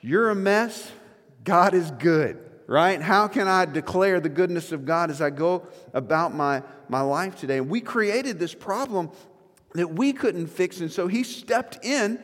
[0.00, 0.90] You're a mess.
[1.44, 3.00] God is good right?
[3.00, 7.36] How can I declare the goodness of God as I go about my, my life
[7.36, 7.58] today?
[7.58, 9.10] And we created this problem
[9.74, 12.22] that we couldn't fix, and so He stepped in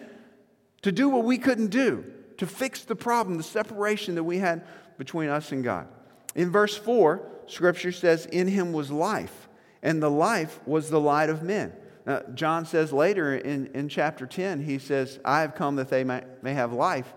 [0.82, 2.04] to do what we couldn't do,
[2.38, 4.64] to fix the problem, the separation that we had
[4.98, 5.88] between us and God.
[6.34, 9.48] In verse 4, Scripture says, In Him was life,
[9.82, 11.72] and the life was the light of men.
[12.10, 16.02] Now, John says later in, in chapter 10, he says, I have come that they
[16.02, 17.14] may, may have life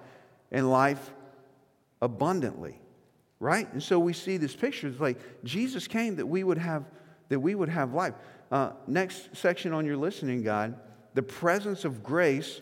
[0.51, 1.13] and life
[2.01, 2.79] abundantly
[3.43, 3.71] right?
[3.73, 4.87] And so we see this picture.
[4.87, 6.85] It's like Jesus came that we would have
[7.27, 8.13] that we would have life.
[8.49, 10.75] Uh, next section on your listening guide:
[11.13, 12.61] the presence of grace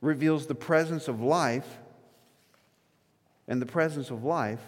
[0.00, 1.78] reveals the presence of life,
[3.46, 4.60] and the presence of life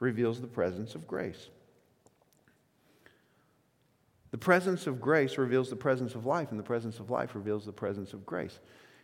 [0.00, 1.50] reveals the presence of grace.
[4.30, 7.64] The presence of grace reveals the presence of life, and the presence of life reveals
[7.64, 8.58] the presence of grace.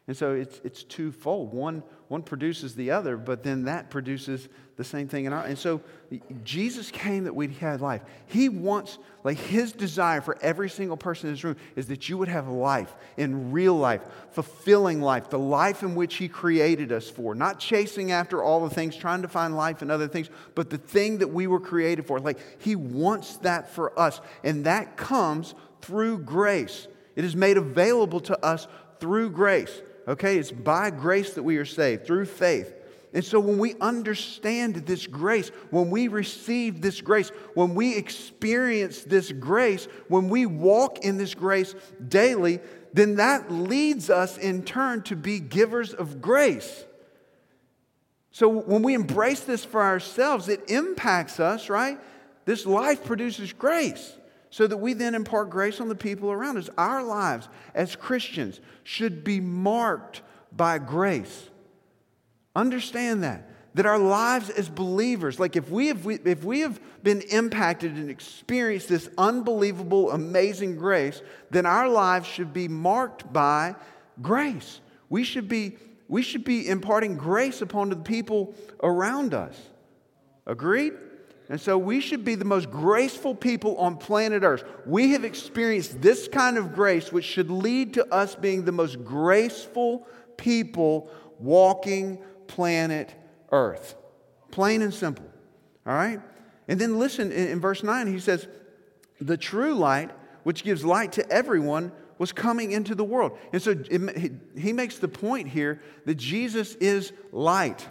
[0.07, 1.55] And so it's, it's twofold.
[1.55, 5.45] One, one produces the other, but then that produces the same thing in our.
[5.45, 5.81] And so
[6.43, 8.03] Jesus came that we'd have life.
[8.27, 12.19] He wants, like his desire for every single person in this room is that you
[12.19, 17.09] would have life in real life, fulfilling life, the life in which he created us
[17.09, 17.35] for.
[17.35, 20.79] Not chasing after all the things, trying to find life in other things, but the
[20.79, 22.21] thing that we were created for.
[22.21, 24.21] Like he wants that for us.
[24.43, 26.89] And that comes through grace.
[27.17, 28.67] It is made available to us
[29.01, 29.81] through grace.
[30.07, 30.39] Okay?
[30.39, 32.73] It's by grace that we are saved, through faith.
[33.13, 39.03] And so when we understand this grace, when we receive this grace, when we experience
[39.03, 41.77] this grace, when we walk in this grace
[42.09, 42.59] daily,
[42.93, 46.85] then that leads us in turn to be givers of grace.
[48.33, 52.01] So when we embrace this for ourselves, it impacts us, right?
[52.47, 54.17] This life produces grace
[54.55, 56.71] so that we then impart grace on the people around us.
[56.79, 61.49] Our lives as Christians should be marked by grace.
[62.55, 63.51] Understand that.
[63.75, 68.09] That our lives as believers, like if we have, if we have been impacted and
[68.09, 73.75] experienced this unbelievable, amazing grace, then our lives should be marked by
[74.23, 74.81] grace.
[75.09, 79.59] We should be, we should be imparting grace upon the people around us.
[80.47, 80.93] Agreed?
[81.49, 84.65] And so we should be the most graceful people on planet Earth.
[84.87, 89.05] We have experienced this kind of grace, which should lead to us being the most
[89.05, 93.15] graceful people walking planet
[93.53, 93.95] Earth.
[94.51, 95.27] Plain and simple.
[95.87, 96.21] All right?
[96.67, 98.49] And then listen, in, in verse 9, he says,
[99.21, 100.11] The true light,
[100.45, 103.37] which gives light to everyone, was coming into the world.
[103.53, 107.87] And so it, he makes the point here that Jesus is light.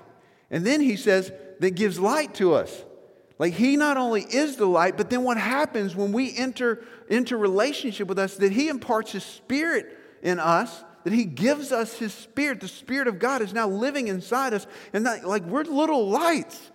[0.50, 2.84] And then he says, that gives light to us.
[3.39, 7.36] Like he not only is the light, but then what happens when we enter into
[7.38, 12.13] relationship with us, that he imparts his spirit in us, that he gives us his
[12.13, 12.60] spirit.
[12.62, 14.67] The spirit of God is now living inside us.
[14.93, 16.72] And that, like we're little lights.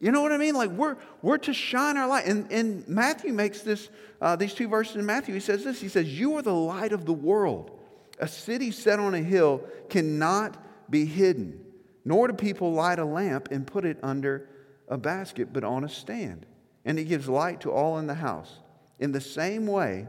[0.00, 0.54] You know what I mean?
[0.54, 2.26] Like we're we're to shine our light.
[2.26, 3.88] And, and Matthew makes this,
[4.20, 5.80] uh, these two verses in Matthew, he says this.
[5.80, 7.72] He says, You are the light of the world.
[8.20, 10.56] A city set on a hill cannot
[10.90, 11.64] be hidden,
[12.04, 14.48] nor do people light a lamp and put it under
[14.88, 16.46] a basket, but on a stand.
[16.84, 18.58] And it gives light to all in the house.
[18.98, 20.06] In the same way,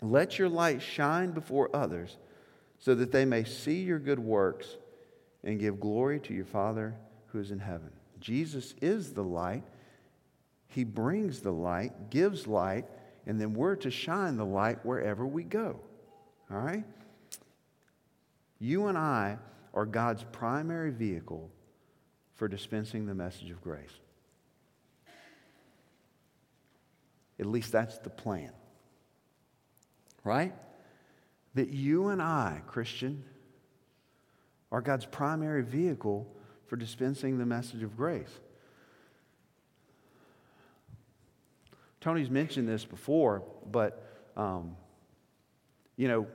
[0.00, 2.18] let your light shine before others
[2.78, 4.76] so that they may see your good works
[5.42, 6.94] and give glory to your Father
[7.28, 7.90] who is in heaven.
[8.20, 9.64] Jesus is the light.
[10.68, 12.86] He brings the light, gives light,
[13.26, 15.80] and then we're to shine the light wherever we go.
[16.50, 16.84] All right?
[18.58, 19.38] You and I
[19.72, 21.50] are God's primary vehicle
[22.34, 23.92] for dispensing the message of grace.
[27.38, 28.52] At least that's the plan.
[30.22, 30.54] Right?
[31.54, 33.24] That you and I, Christian,
[34.72, 36.26] are God's primary vehicle
[36.66, 38.30] for dispensing the message of grace.
[42.00, 44.76] Tony's mentioned this before, but, um,
[45.96, 46.26] you know,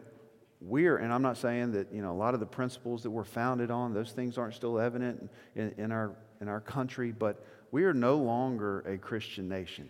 [0.61, 3.23] we're, and I'm not saying that, you know, a lot of the principles that we're
[3.23, 7.85] founded on, those things aren't still evident in, in, our, in our country, but we
[7.85, 9.89] are no longer a Christian nation.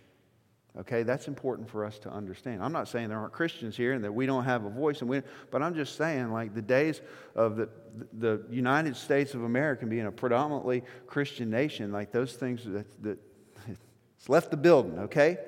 [0.78, 2.64] Okay, that's important for us to understand.
[2.64, 5.10] I'm not saying there aren't Christians here and that we don't have a voice, and
[5.10, 7.02] we, but I'm just saying, like the days
[7.36, 7.70] of the,
[8.14, 13.18] the United States of America being a predominantly Christian nation, like those things that, that
[14.16, 15.00] it's left the building.
[15.00, 15.40] Okay,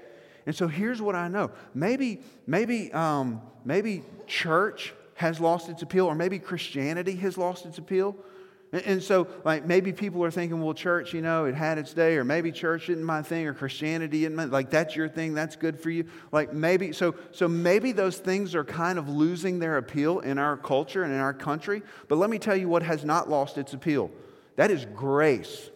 [0.48, 6.08] and so here's what I know: maybe, maybe, um, maybe church has lost its appeal,
[6.08, 8.16] or maybe Christianity has lost its appeal.
[8.74, 12.16] And so, like, maybe people are thinking, well, church, you know, it had its day,
[12.16, 15.58] or maybe church isn't my thing, or Christianity isn't my, like, that's your thing, that's
[15.58, 16.06] good for you.
[16.32, 20.56] Like, maybe, so, so maybe those things are kind of losing their appeal in our
[20.56, 21.82] culture and in our country.
[22.08, 24.10] But let me tell you what has not lost its appeal
[24.56, 25.70] that is grace.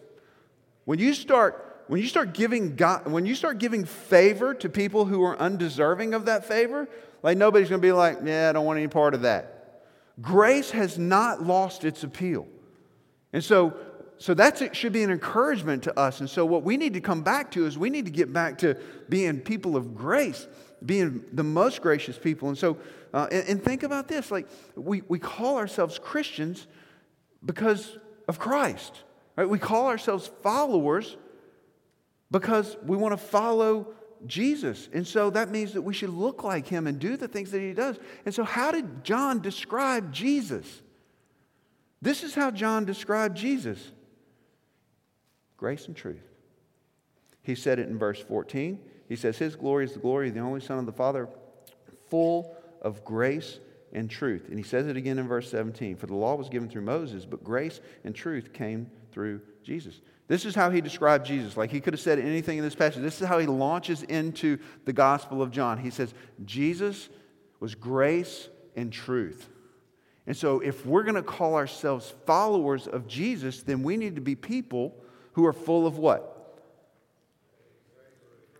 [0.86, 5.04] When you start, when you start giving God, when you start giving favor to people
[5.04, 6.88] who are undeserving of that favor,
[7.22, 9.84] like, nobody's going to be like, yeah, I don't want any part of that.
[10.20, 12.46] Grace has not lost its appeal.
[13.32, 13.76] And so,
[14.18, 16.20] so that should be an encouragement to us.
[16.20, 18.58] And so, what we need to come back to is we need to get back
[18.58, 18.76] to
[19.08, 20.46] being people of grace,
[20.84, 22.48] being the most gracious people.
[22.48, 22.78] And so,
[23.12, 26.66] uh, and, and think about this like, we, we call ourselves Christians
[27.44, 29.02] because of Christ,
[29.36, 29.48] right?
[29.48, 31.16] We call ourselves followers
[32.38, 33.94] because we want to follow
[34.26, 34.90] Jesus.
[34.92, 37.60] And so that means that we should look like him and do the things that
[37.60, 37.98] he does.
[38.26, 40.82] And so, how did John describe Jesus?
[42.02, 43.92] This is how John described Jesus
[45.56, 46.22] grace and truth.
[47.42, 48.78] He said it in verse 14.
[49.08, 51.28] He says, His glory is the glory of the only Son of the Father
[52.10, 53.60] full of grace
[53.94, 54.48] and truth.
[54.50, 57.24] And he says it again in verse 17 For the law was given through Moses,
[57.24, 60.02] but grace and truth came through Jesus.
[60.28, 61.56] This is how he described Jesus.
[61.56, 63.02] Like he could have said anything in this passage.
[63.02, 65.78] This is how he launches into the Gospel of John.
[65.78, 66.12] He says,
[66.44, 67.08] Jesus
[67.60, 69.48] was grace and truth.
[70.26, 74.20] And so, if we're going to call ourselves followers of Jesus, then we need to
[74.20, 74.92] be people
[75.34, 76.60] who are full of what?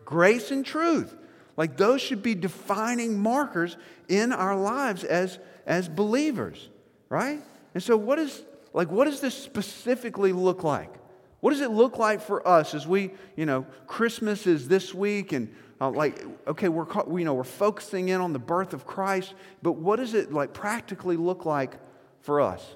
[0.05, 1.13] Grace and truth.
[1.57, 3.75] Like those should be defining markers
[4.07, 6.69] in our lives as, as believers,
[7.09, 7.41] right?
[7.73, 10.93] And so, what is like what does this specifically look like?
[11.39, 15.33] What does it look like for us as we, you know, Christmas is this week
[15.33, 19.35] and uh, like, okay, we're, you know, we're focusing in on the birth of Christ,
[19.61, 21.77] but what does it like practically look like
[22.21, 22.75] for us?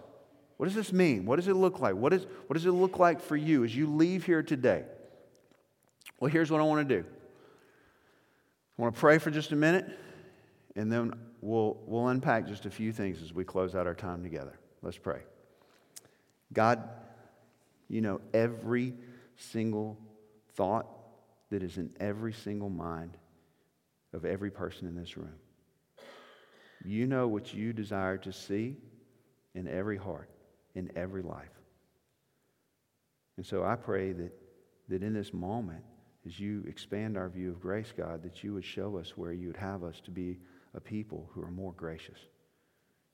[0.57, 1.26] What does this mean?
[1.26, 1.95] What does it look like?
[1.95, 4.84] What, is, what does it look like for you as you leave here today?
[6.20, 7.03] Well, here's what I want to do.
[8.78, 9.88] I want to pray for just a minute,
[10.76, 14.22] and then we'll, we'll unpack just a few things as we close out our time
[14.22, 14.59] together.
[14.84, 15.22] Let's pray.
[16.53, 16.88] God,
[17.91, 18.93] you know every
[19.35, 19.99] single
[20.53, 20.87] thought
[21.49, 23.17] that is in every single mind
[24.13, 25.35] of every person in this room.
[26.85, 28.77] You know what you desire to see
[29.53, 30.29] in every heart,
[30.73, 31.51] in every life.
[33.35, 34.31] And so I pray that,
[34.87, 35.83] that in this moment,
[36.25, 39.47] as you expand our view of grace, God, that you would show us where you
[39.47, 40.37] would have us to be
[40.73, 42.19] a people who are more gracious.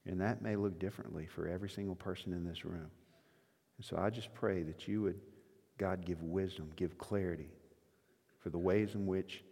[0.06, 2.92] And that may look differently for every single person in this room.
[3.78, 5.20] And so I just pray that you would,
[5.78, 7.50] God, give wisdom, give clarity,
[8.40, 9.44] for the ways in which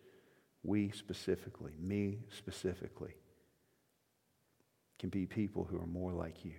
[0.63, 3.15] we specifically, me specifically,
[4.97, 6.53] can be people who are more like you,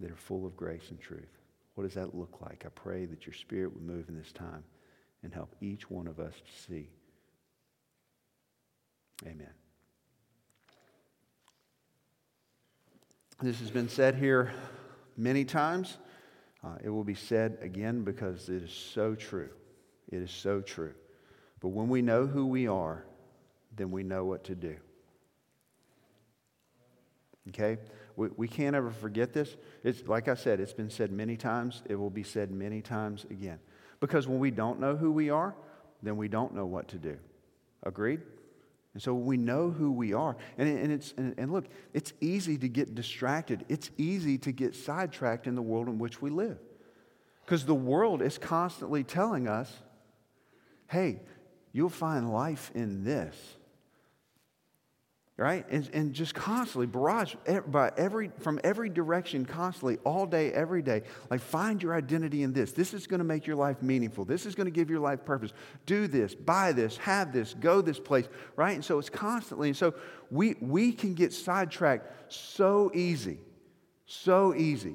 [0.00, 1.38] that are full of grace and truth.
[1.74, 2.64] What does that look like?
[2.66, 4.64] I pray that your spirit would move in this time
[5.22, 6.88] and help each one of us to see.
[9.26, 9.52] Amen.
[13.42, 14.52] This has been said here
[15.16, 15.98] many times.
[16.62, 19.48] Uh, it will be said again because it is so true.
[20.10, 20.92] It is so true.
[21.60, 23.04] But when we know who we are,
[23.76, 24.76] then we know what to do.
[27.48, 27.78] Okay?
[28.16, 29.56] We, we can't ever forget this.
[29.84, 31.82] It's like I said, it's been said many times.
[31.88, 33.58] It will be said many times again.
[34.00, 35.54] Because when we don't know who we are,
[36.02, 37.16] then we don't know what to do.
[37.82, 38.20] Agreed?
[38.94, 40.36] And so we know who we are.
[40.58, 43.64] And, and, it's, and, look, it's easy to get distracted.
[43.68, 46.58] It's easy to get sidetracked in the world in which we live.
[47.44, 49.72] Because the world is constantly telling us,
[50.88, 51.20] hey,
[51.72, 53.36] You'll find life in this.
[55.40, 55.64] Right?
[55.70, 57.34] And, and just constantly, barrage
[57.68, 61.00] by every, from every direction, constantly, all day, every day.
[61.30, 62.72] Like, find your identity in this.
[62.72, 64.26] This is going to make your life meaningful.
[64.26, 65.54] This is going to give your life purpose.
[65.86, 68.28] Do this, buy this, have this, go this place.
[68.54, 68.74] Right?
[68.74, 69.68] And so it's constantly.
[69.68, 69.94] And so
[70.30, 73.38] we, we can get sidetracked so easy.
[74.04, 74.94] So easy.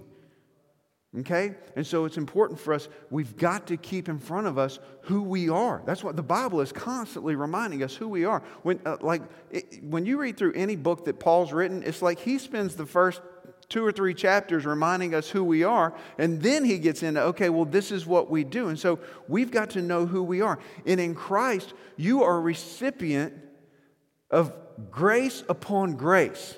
[1.20, 1.55] Okay?
[1.76, 5.22] And so it's important for us, we've got to keep in front of us who
[5.22, 5.82] we are.
[5.86, 8.43] That's what the Bible is constantly reminding us who we are.
[8.63, 12.20] When, uh, like, it, when you read through any book that Paul's written, it's like
[12.20, 13.22] he spends the first
[13.70, 17.49] two or three chapters reminding us who we are, and then he gets into, okay,
[17.49, 18.68] well, this is what we do.
[18.68, 20.59] And so we've got to know who we are.
[20.86, 23.34] And in Christ, you are a recipient
[24.30, 24.53] of
[24.91, 26.57] grace upon grace.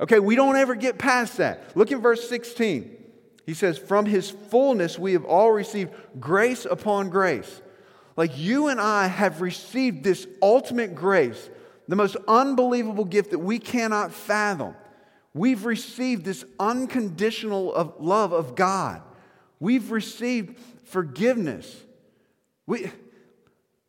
[0.00, 1.76] Okay, we don't ever get past that.
[1.76, 2.96] Look at verse 16.
[3.50, 7.60] He says, From his fullness we have all received grace upon grace.
[8.16, 11.50] Like you and I have received this ultimate grace,
[11.88, 14.76] the most unbelievable gift that we cannot fathom.
[15.34, 19.02] We've received this unconditional of love of God.
[19.58, 21.76] We've received forgiveness.
[22.68, 22.88] We,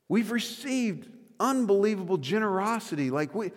[0.10, 1.08] we've received
[1.40, 3.12] unbelievable generosity.
[3.12, 3.52] Like we,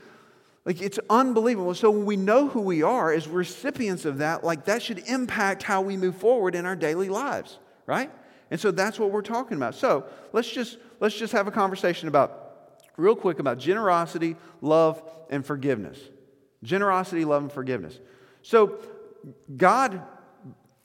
[0.64, 1.74] like it's unbelievable.
[1.74, 5.62] So when we know who we are as recipients of that, like that should impact
[5.62, 8.10] how we move forward in our daily lives, right?
[8.50, 9.74] And so that's what we're talking about.
[9.74, 12.44] So let's just let's just have a conversation about
[12.96, 15.98] real quick about generosity, love, and forgiveness.
[16.62, 17.98] Generosity, love, and forgiveness.
[18.42, 18.78] So
[19.54, 20.02] God,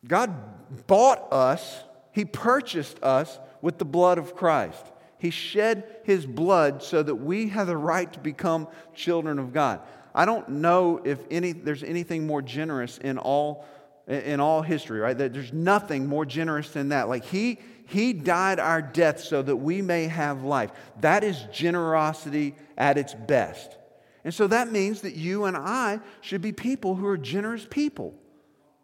[0.06, 4.86] God bought us, He purchased us with the blood of Christ.
[5.20, 9.82] He shed his blood so that we have the right to become children of God.
[10.16, 13.66] I don't know if any, there's anything more generous in all,
[14.08, 15.16] in all history, right?
[15.16, 17.10] There's nothing more generous than that.
[17.10, 20.72] Like he, he died our death so that we may have life.
[21.02, 23.78] That is generosity at its best.
[24.24, 28.14] And so that means that you and I should be people who are generous people,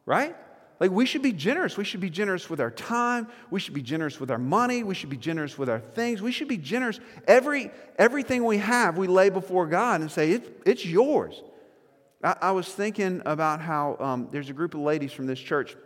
[0.05, 0.35] right?
[0.79, 1.77] Like, we should be generous.
[1.77, 3.27] We should be generous with our time.
[3.49, 4.83] We should be generous with our money.
[4.83, 6.21] We should be generous with our things.
[6.21, 6.99] We should be generous.
[7.27, 11.41] Every, everything we have, we lay before God and say, It's, it's yours.
[12.21, 15.77] I, I was thinking about how um, there's a group of ladies from this church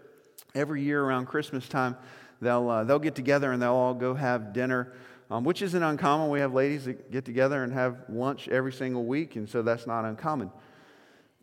[0.56, 1.96] every year around Christmas time.
[2.42, 4.94] They'll, uh, they'll get together and they'll all go have dinner,
[5.30, 6.30] um, which isn't uncommon.
[6.30, 9.86] We have ladies that get together and have lunch every single week, and so that's
[9.86, 10.52] not uncommon.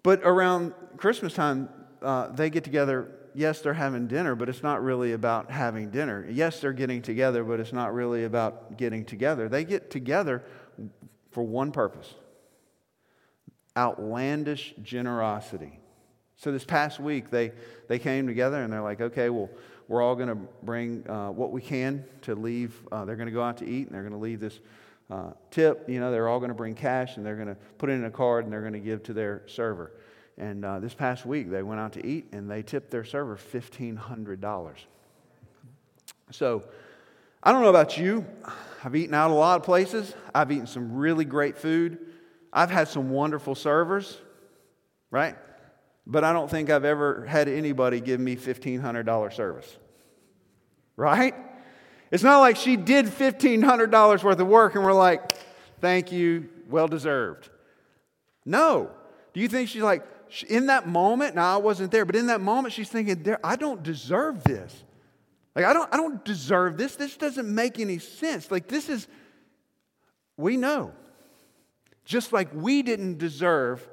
[0.03, 1.69] But around Christmas time,
[2.03, 3.13] uh, they get together.
[3.37, 6.27] Yes, they're having dinner, but it's not really about having dinner.
[6.31, 9.49] Yes, they're getting together, but it's not really about getting together.
[9.49, 10.43] They get together
[11.31, 12.15] for one purpose
[13.77, 15.79] outlandish generosity.
[16.37, 17.53] So this past week, they,
[17.89, 19.51] they came together and they're like, okay, well,
[19.87, 22.75] we're all going to bring uh, what we can to leave.
[22.91, 24.61] Uh, they're going to go out to eat and they're going to leave this
[25.11, 25.89] uh, tip.
[25.91, 28.05] You know, they're all going to bring cash and they're going to put it in
[28.07, 29.93] a card and they're going to give to their server.
[30.39, 33.37] And uh, this past week, they went out to eat and they tipped their server
[33.37, 34.75] $1,500.
[36.31, 36.65] So
[37.43, 38.27] I don't know about you.
[38.85, 41.99] I've eaten out a lot of places, I've eaten some really great food.
[42.53, 44.19] I've had some wonderful servers,
[45.11, 45.37] right?
[46.07, 49.77] But I don't think I've ever had anybody give me $1,500 service,
[50.97, 51.35] right?
[52.11, 55.33] It's not like she did $1,500 worth of work and we're like,
[55.81, 57.51] thank you, well deserved.
[58.45, 58.91] No.
[59.35, 60.05] Do you think she's like,
[60.49, 63.83] in that moment, now I wasn't there, but in that moment, she's thinking, I don't
[63.83, 64.85] deserve this.
[65.55, 66.97] Like, I don't, I don't deserve this.
[66.97, 68.51] This doesn't make any sense.
[68.51, 69.09] Like, this is,
[70.37, 70.93] we know.
[72.05, 73.87] Just like we didn't deserve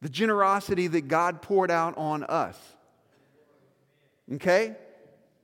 [0.00, 2.58] the generosity that God poured out on us.
[4.34, 4.74] Okay?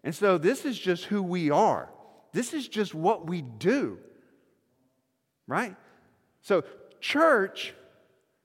[0.02, 1.90] And so this is just who we are.
[2.32, 3.98] This is just what we do.
[5.46, 5.76] Right?
[6.42, 6.64] So,
[7.00, 7.74] church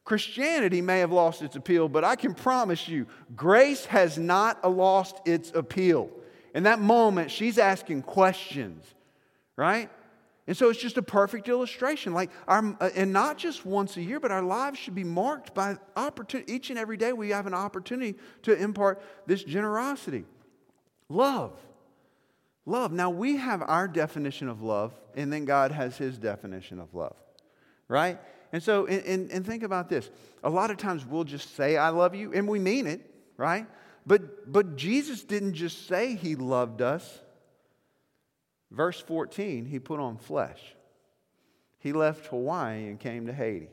[0.04, 5.22] Christianity may have lost its appeal, but I can promise you, grace has not lost
[5.26, 6.10] its appeal.
[6.54, 8.84] In that moment, she's asking questions,
[9.56, 9.89] right?
[10.45, 12.14] And so it's just a perfect illustration.
[12.14, 15.54] Like, our, uh, and not just once a year, but our lives should be marked
[15.54, 16.54] by opportunity.
[16.54, 20.26] Each and every day, we have an opportunity to impart this generosity.
[21.08, 21.58] Love.
[22.66, 22.91] Love.
[22.91, 27.16] Now, we have our definition of love, and then God has his definition of love,
[27.88, 28.20] right?
[28.54, 30.10] And so, and, and, and think about this.
[30.43, 33.01] A lot of times we'll just say, I love you, and we mean it,
[33.36, 33.66] right?
[34.06, 37.20] But, but Jesus didn't just say he loved us.
[38.70, 40.62] Verse 14, he put on flesh.
[41.80, 43.70] He left Hawaii and came to Haiti.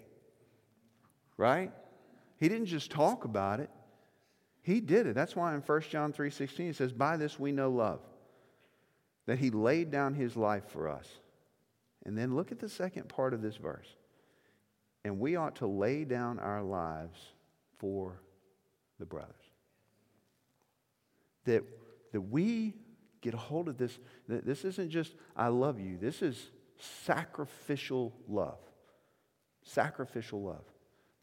[1.36, 1.72] Right?
[2.38, 3.70] He didn't just talk about it.
[4.62, 5.14] He did it.
[5.14, 8.00] That's why in 1 John 3:16 it says, "By this we know love,
[9.24, 11.18] that he laid down his life for us."
[12.04, 13.96] And then look at the second part of this verse.
[15.04, 17.18] And we ought to lay down our lives
[17.78, 18.20] for
[18.98, 19.34] the brothers.
[21.44, 21.64] That,
[22.12, 22.74] that we
[23.20, 23.98] get a hold of this.
[24.28, 25.96] This isn't just, I love you.
[25.96, 28.58] This is sacrificial love.
[29.62, 30.64] Sacrificial love.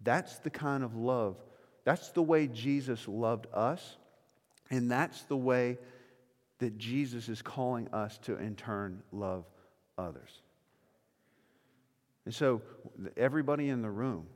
[0.01, 1.37] That's the kind of love.
[1.83, 3.97] That's the way Jesus loved us.
[4.69, 5.77] And that's the way
[6.59, 9.45] that Jesus is calling us to, in turn, love
[9.97, 10.41] others.
[12.27, 12.61] And so
[13.15, 14.27] everybody in the room,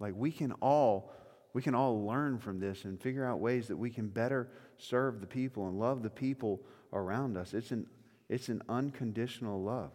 [0.00, 1.12] like we can all
[1.52, 4.48] we can all learn from this and figure out ways that we can better
[4.78, 6.62] serve the people and love the people
[6.94, 7.52] around us.
[7.52, 7.86] It's an,
[8.30, 9.90] it's an unconditional love.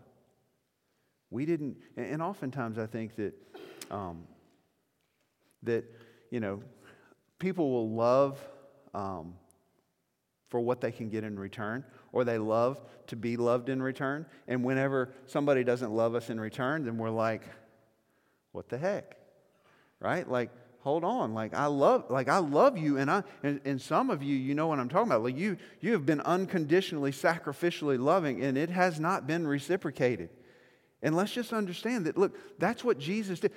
[1.32, 3.34] We didn't, and oftentimes I think that,
[3.90, 4.28] um,
[5.64, 5.86] that,
[6.30, 6.62] you know,
[7.40, 8.40] people will love
[8.94, 9.34] um,
[10.50, 14.26] for what they can get in return, or they love to be loved in return.
[14.48, 17.44] And whenever somebody doesn't love us in return, then we're like,
[18.54, 19.18] what the heck?
[20.00, 20.30] Right?
[20.30, 21.34] Like, hold on.
[21.34, 22.98] Like, I love, like, I love you.
[22.98, 25.24] And I, and, and some of you, you know what I'm talking about.
[25.24, 30.30] Like, you, you have been unconditionally, sacrificially loving, and it has not been reciprocated.
[31.02, 33.52] And let's just understand that, look, that's what Jesus did.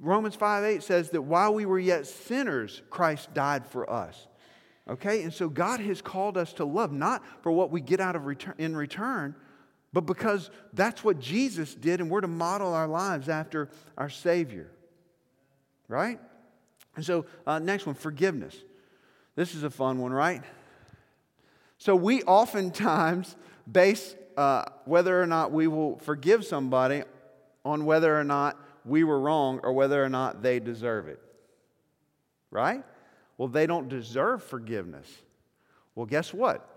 [0.00, 4.28] Romans 5 8 says that while we were yet sinners, Christ died for us.
[4.88, 5.22] Okay?
[5.22, 8.26] And so God has called us to love, not for what we get out of
[8.26, 9.34] return, in return,
[9.92, 14.70] but because that's what Jesus did, and we're to model our lives after our Savior.
[15.88, 16.20] Right?
[16.96, 18.56] And so, uh, next one forgiveness.
[19.34, 20.42] This is a fun one, right?
[21.78, 23.36] So, we oftentimes
[23.70, 27.02] base uh, whether or not we will forgive somebody
[27.64, 31.20] on whether or not we were wrong or whether or not they deserve it.
[32.50, 32.82] Right?
[33.38, 35.08] Well, they don't deserve forgiveness.
[35.94, 36.74] Well, guess what?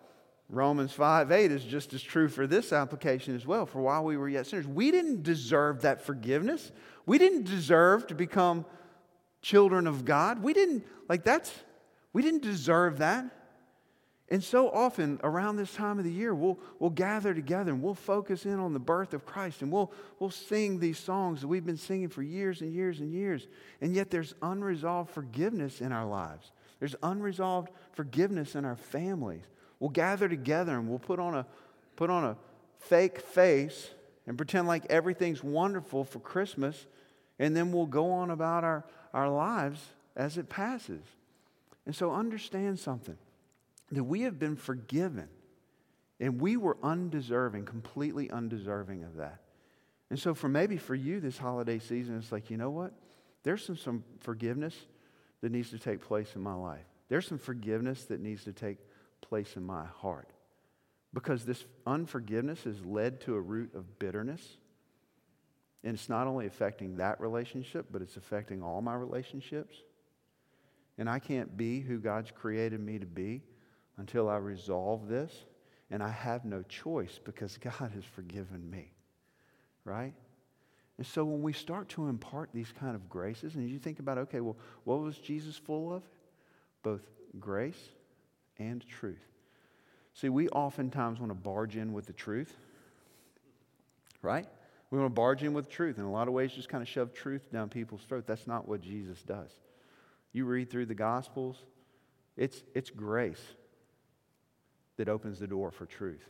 [0.48, 3.66] Romans 5 8 is just as true for this application as well.
[3.66, 6.72] For while we were yet sinners, we didn't deserve that forgiveness.
[7.06, 8.66] We didn't deserve to become
[9.42, 10.44] children of God.
[10.44, 11.52] We didn't, like, that's,
[12.14, 13.26] we didn't deserve that.
[14.32, 17.94] And so often around this time of the year, we'll, we'll gather together and we'll
[17.94, 21.66] focus in on the birth of Christ and we'll, we'll sing these songs that we've
[21.66, 23.50] been singing for years and years and years.
[23.82, 29.44] And yet there's unresolved forgiveness in our lives, there's unresolved forgiveness in our families.
[29.82, 31.46] We'll gather together and we'll put on a,
[31.98, 32.38] put on a
[32.80, 33.90] fake face
[34.28, 36.86] and pretend like everything's wonderful for Christmas,
[37.38, 39.82] and then we'll go on about our, our lives
[40.16, 41.04] as it passes.
[41.86, 43.18] And so understand something
[43.92, 45.28] that we have been forgiven.
[46.20, 49.42] And we were undeserving, completely undeserving of that.
[50.10, 52.94] And so, for maybe for you this holiday season, it's like, you know what?
[53.44, 54.76] There's some, some forgiveness
[55.42, 56.86] that needs to take place in my life.
[57.10, 58.78] There's some forgiveness that needs to take
[59.22, 60.30] place in my heart.
[61.14, 64.58] Because this unforgiveness has led to a root of bitterness.
[65.84, 69.76] And it's not only affecting that relationship, but it's affecting all my relationships.
[70.98, 73.42] And I can't be who God's created me to be
[73.98, 75.34] until I resolve this.
[75.90, 78.92] And I have no choice because God has forgiven me.
[79.84, 80.14] Right?
[80.98, 84.18] And so when we start to impart these kind of graces, and you think about,
[84.20, 86.04] okay, well, what was Jesus full of?
[86.84, 87.02] Both
[87.40, 87.90] grace
[88.60, 89.26] and truth.
[90.14, 92.54] See, we oftentimes want to barge in with the truth,
[94.22, 94.46] right?
[94.92, 95.98] We want to barge in with truth.
[95.98, 98.26] In a lot of ways, just kind of shove truth down people's throat.
[98.28, 99.50] That's not what Jesus does.
[100.34, 101.64] You read through the Gospels,
[102.38, 103.42] it's, it's grace
[104.98, 106.24] that opens the door for truth.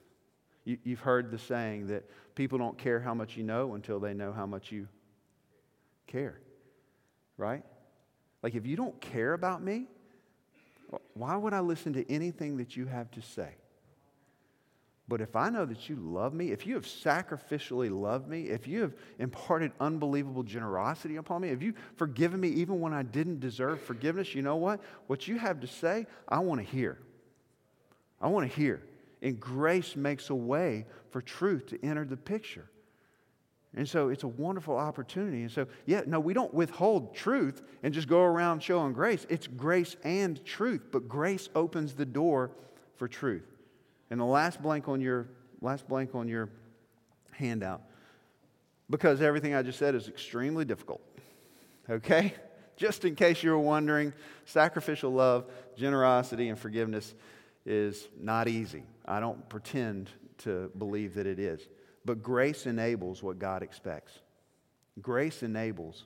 [0.66, 2.03] You, you've heard the saying that
[2.36, 4.88] people don't care how much you know until they know how much you
[6.07, 6.39] care,
[7.38, 7.64] right?
[8.43, 9.88] Like, if you don't care about me,
[11.14, 13.49] why would I listen to anything that you have to say?
[15.07, 18.66] But if I know that you love me, if you have sacrificially loved me, if
[18.68, 23.41] you have imparted unbelievable generosity upon me, if you've forgiven me even when I didn't
[23.41, 24.80] deserve forgiveness, you know what?
[25.07, 26.97] What you have to say, I want to hear.
[28.22, 28.82] I want to hear.
[29.22, 32.70] And grace makes a way for truth to enter the picture.
[33.76, 35.42] And so it's a wonderful opportunity.
[35.42, 39.26] And so, yeah, no, we don't withhold truth and just go around showing grace.
[39.30, 42.52] It's grace and truth, but grace opens the door
[42.98, 43.46] for truth.
[44.10, 45.28] And the last blank on your
[45.62, 46.50] last blank on your
[47.32, 47.82] handout,
[48.90, 51.02] because everything I just said is extremely difficult.
[51.90, 52.34] Okay?
[52.78, 54.12] Just in case you were wondering,
[54.46, 55.46] sacrificial love,
[55.78, 57.14] generosity, and forgiveness
[57.66, 58.84] is not easy.
[59.05, 60.09] I don't pretend
[60.39, 61.62] to believe that it is.
[62.03, 64.12] But grace enables what God expects.
[65.01, 66.05] Grace enables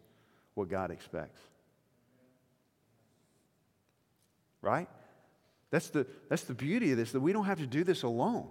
[0.54, 1.40] what God expects.
[4.62, 4.90] Right?
[5.72, 8.48] That's the, that's the beauty of this, that we don't have to do this alone.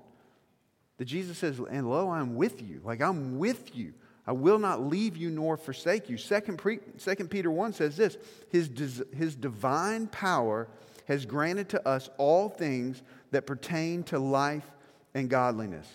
[0.99, 2.81] That Jesus says, and lo, I'm with you.
[2.85, 3.95] Like I'm with you.
[4.27, 6.17] I will not leave you nor forsake you.
[6.17, 6.61] Second,
[6.97, 8.17] Second Peter 1 says this
[8.49, 8.71] his,
[9.15, 10.69] his divine power
[11.07, 14.71] has granted to us all things that pertain to life
[15.15, 15.89] and godliness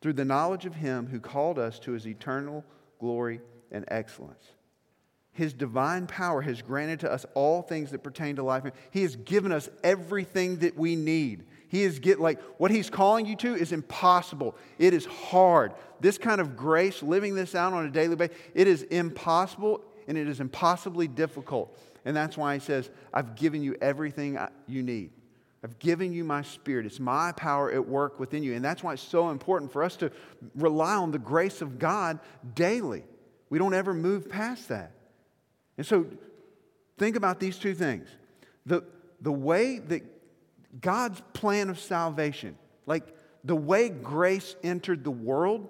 [0.00, 2.64] through the knowledge of Him who called us to His eternal
[2.98, 4.44] glory and excellence.
[5.32, 8.64] His divine power has granted to us all things that pertain to life.
[8.92, 11.44] He has given us everything that we need.
[11.66, 14.54] He is get like what he's calling you to is impossible.
[14.78, 15.74] It is hard.
[16.00, 20.16] This kind of grace, living this out on a daily basis, it is impossible and
[20.16, 21.76] it is impossibly difficult.
[22.04, 25.10] And that's why he says, I've given you everything you need.
[25.62, 26.84] I've given you my spirit.
[26.84, 28.54] It's my power at work within you.
[28.54, 30.10] And that's why it's so important for us to
[30.54, 32.18] rely on the grace of God
[32.54, 33.04] daily.
[33.48, 34.92] We don't ever move past that.
[35.78, 36.06] And so
[36.98, 38.08] think about these two things.
[38.66, 38.84] The,
[39.22, 40.02] the way that
[40.80, 43.04] God's plan of salvation, like
[43.42, 45.68] the way grace entered the world,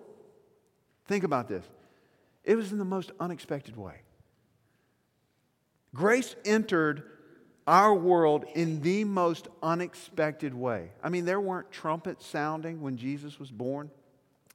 [1.07, 1.65] think about this.
[2.43, 4.01] It was in the most unexpected way.
[5.95, 7.05] Grace entered
[7.67, 10.91] our world in the most unexpected way.
[11.03, 13.91] I mean, there weren't trumpets sounding when Jesus was born.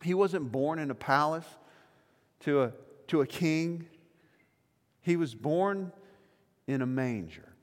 [0.04, 1.46] He wasn't born in a palace
[2.42, 2.74] to a,
[3.08, 3.88] to a king,
[5.02, 5.92] he was born
[6.68, 7.54] in a manger.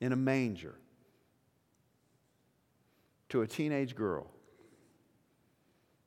[0.00, 0.74] In a manger
[3.30, 4.26] to a teenage girl.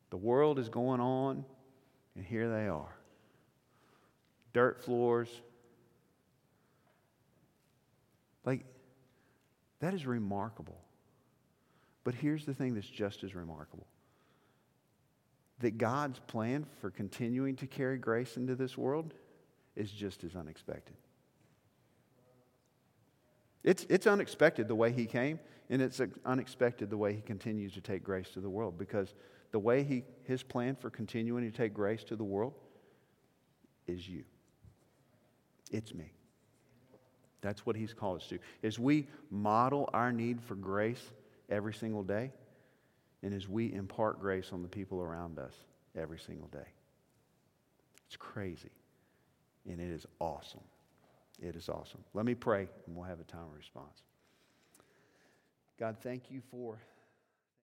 [0.10, 1.44] The world is going on,
[2.16, 2.97] and here they are
[4.58, 5.30] dirt floors.
[8.44, 8.66] Like,
[9.82, 10.82] that is remarkable.
[12.04, 13.86] But here's the thing that's just as remarkable
[15.60, 19.14] that God's plan for continuing to carry grace into this world
[19.76, 20.96] is just as unexpected.
[23.64, 25.40] It's, it's unexpected the way He came,
[25.70, 29.14] and it's uh, unexpected the way He continues to take grace to the world because
[29.52, 32.54] the way he, His plan for continuing to take grace to the world
[33.86, 34.24] is you.
[35.72, 36.12] It's me.
[37.42, 38.40] That's what He's called us to.
[38.64, 41.12] As we model our need for grace
[41.50, 42.32] every single day,
[43.24, 45.54] and as we impart grace on the people around us
[45.96, 46.68] every single day.
[48.06, 48.72] It's crazy,
[49.68, 50.64] and it is awesome.
[51.42, 52.04] It is awesome.
[52.14, 54.02] Let me pray, and we'll have a time of response.
[55.80, 56.78] God, thank you for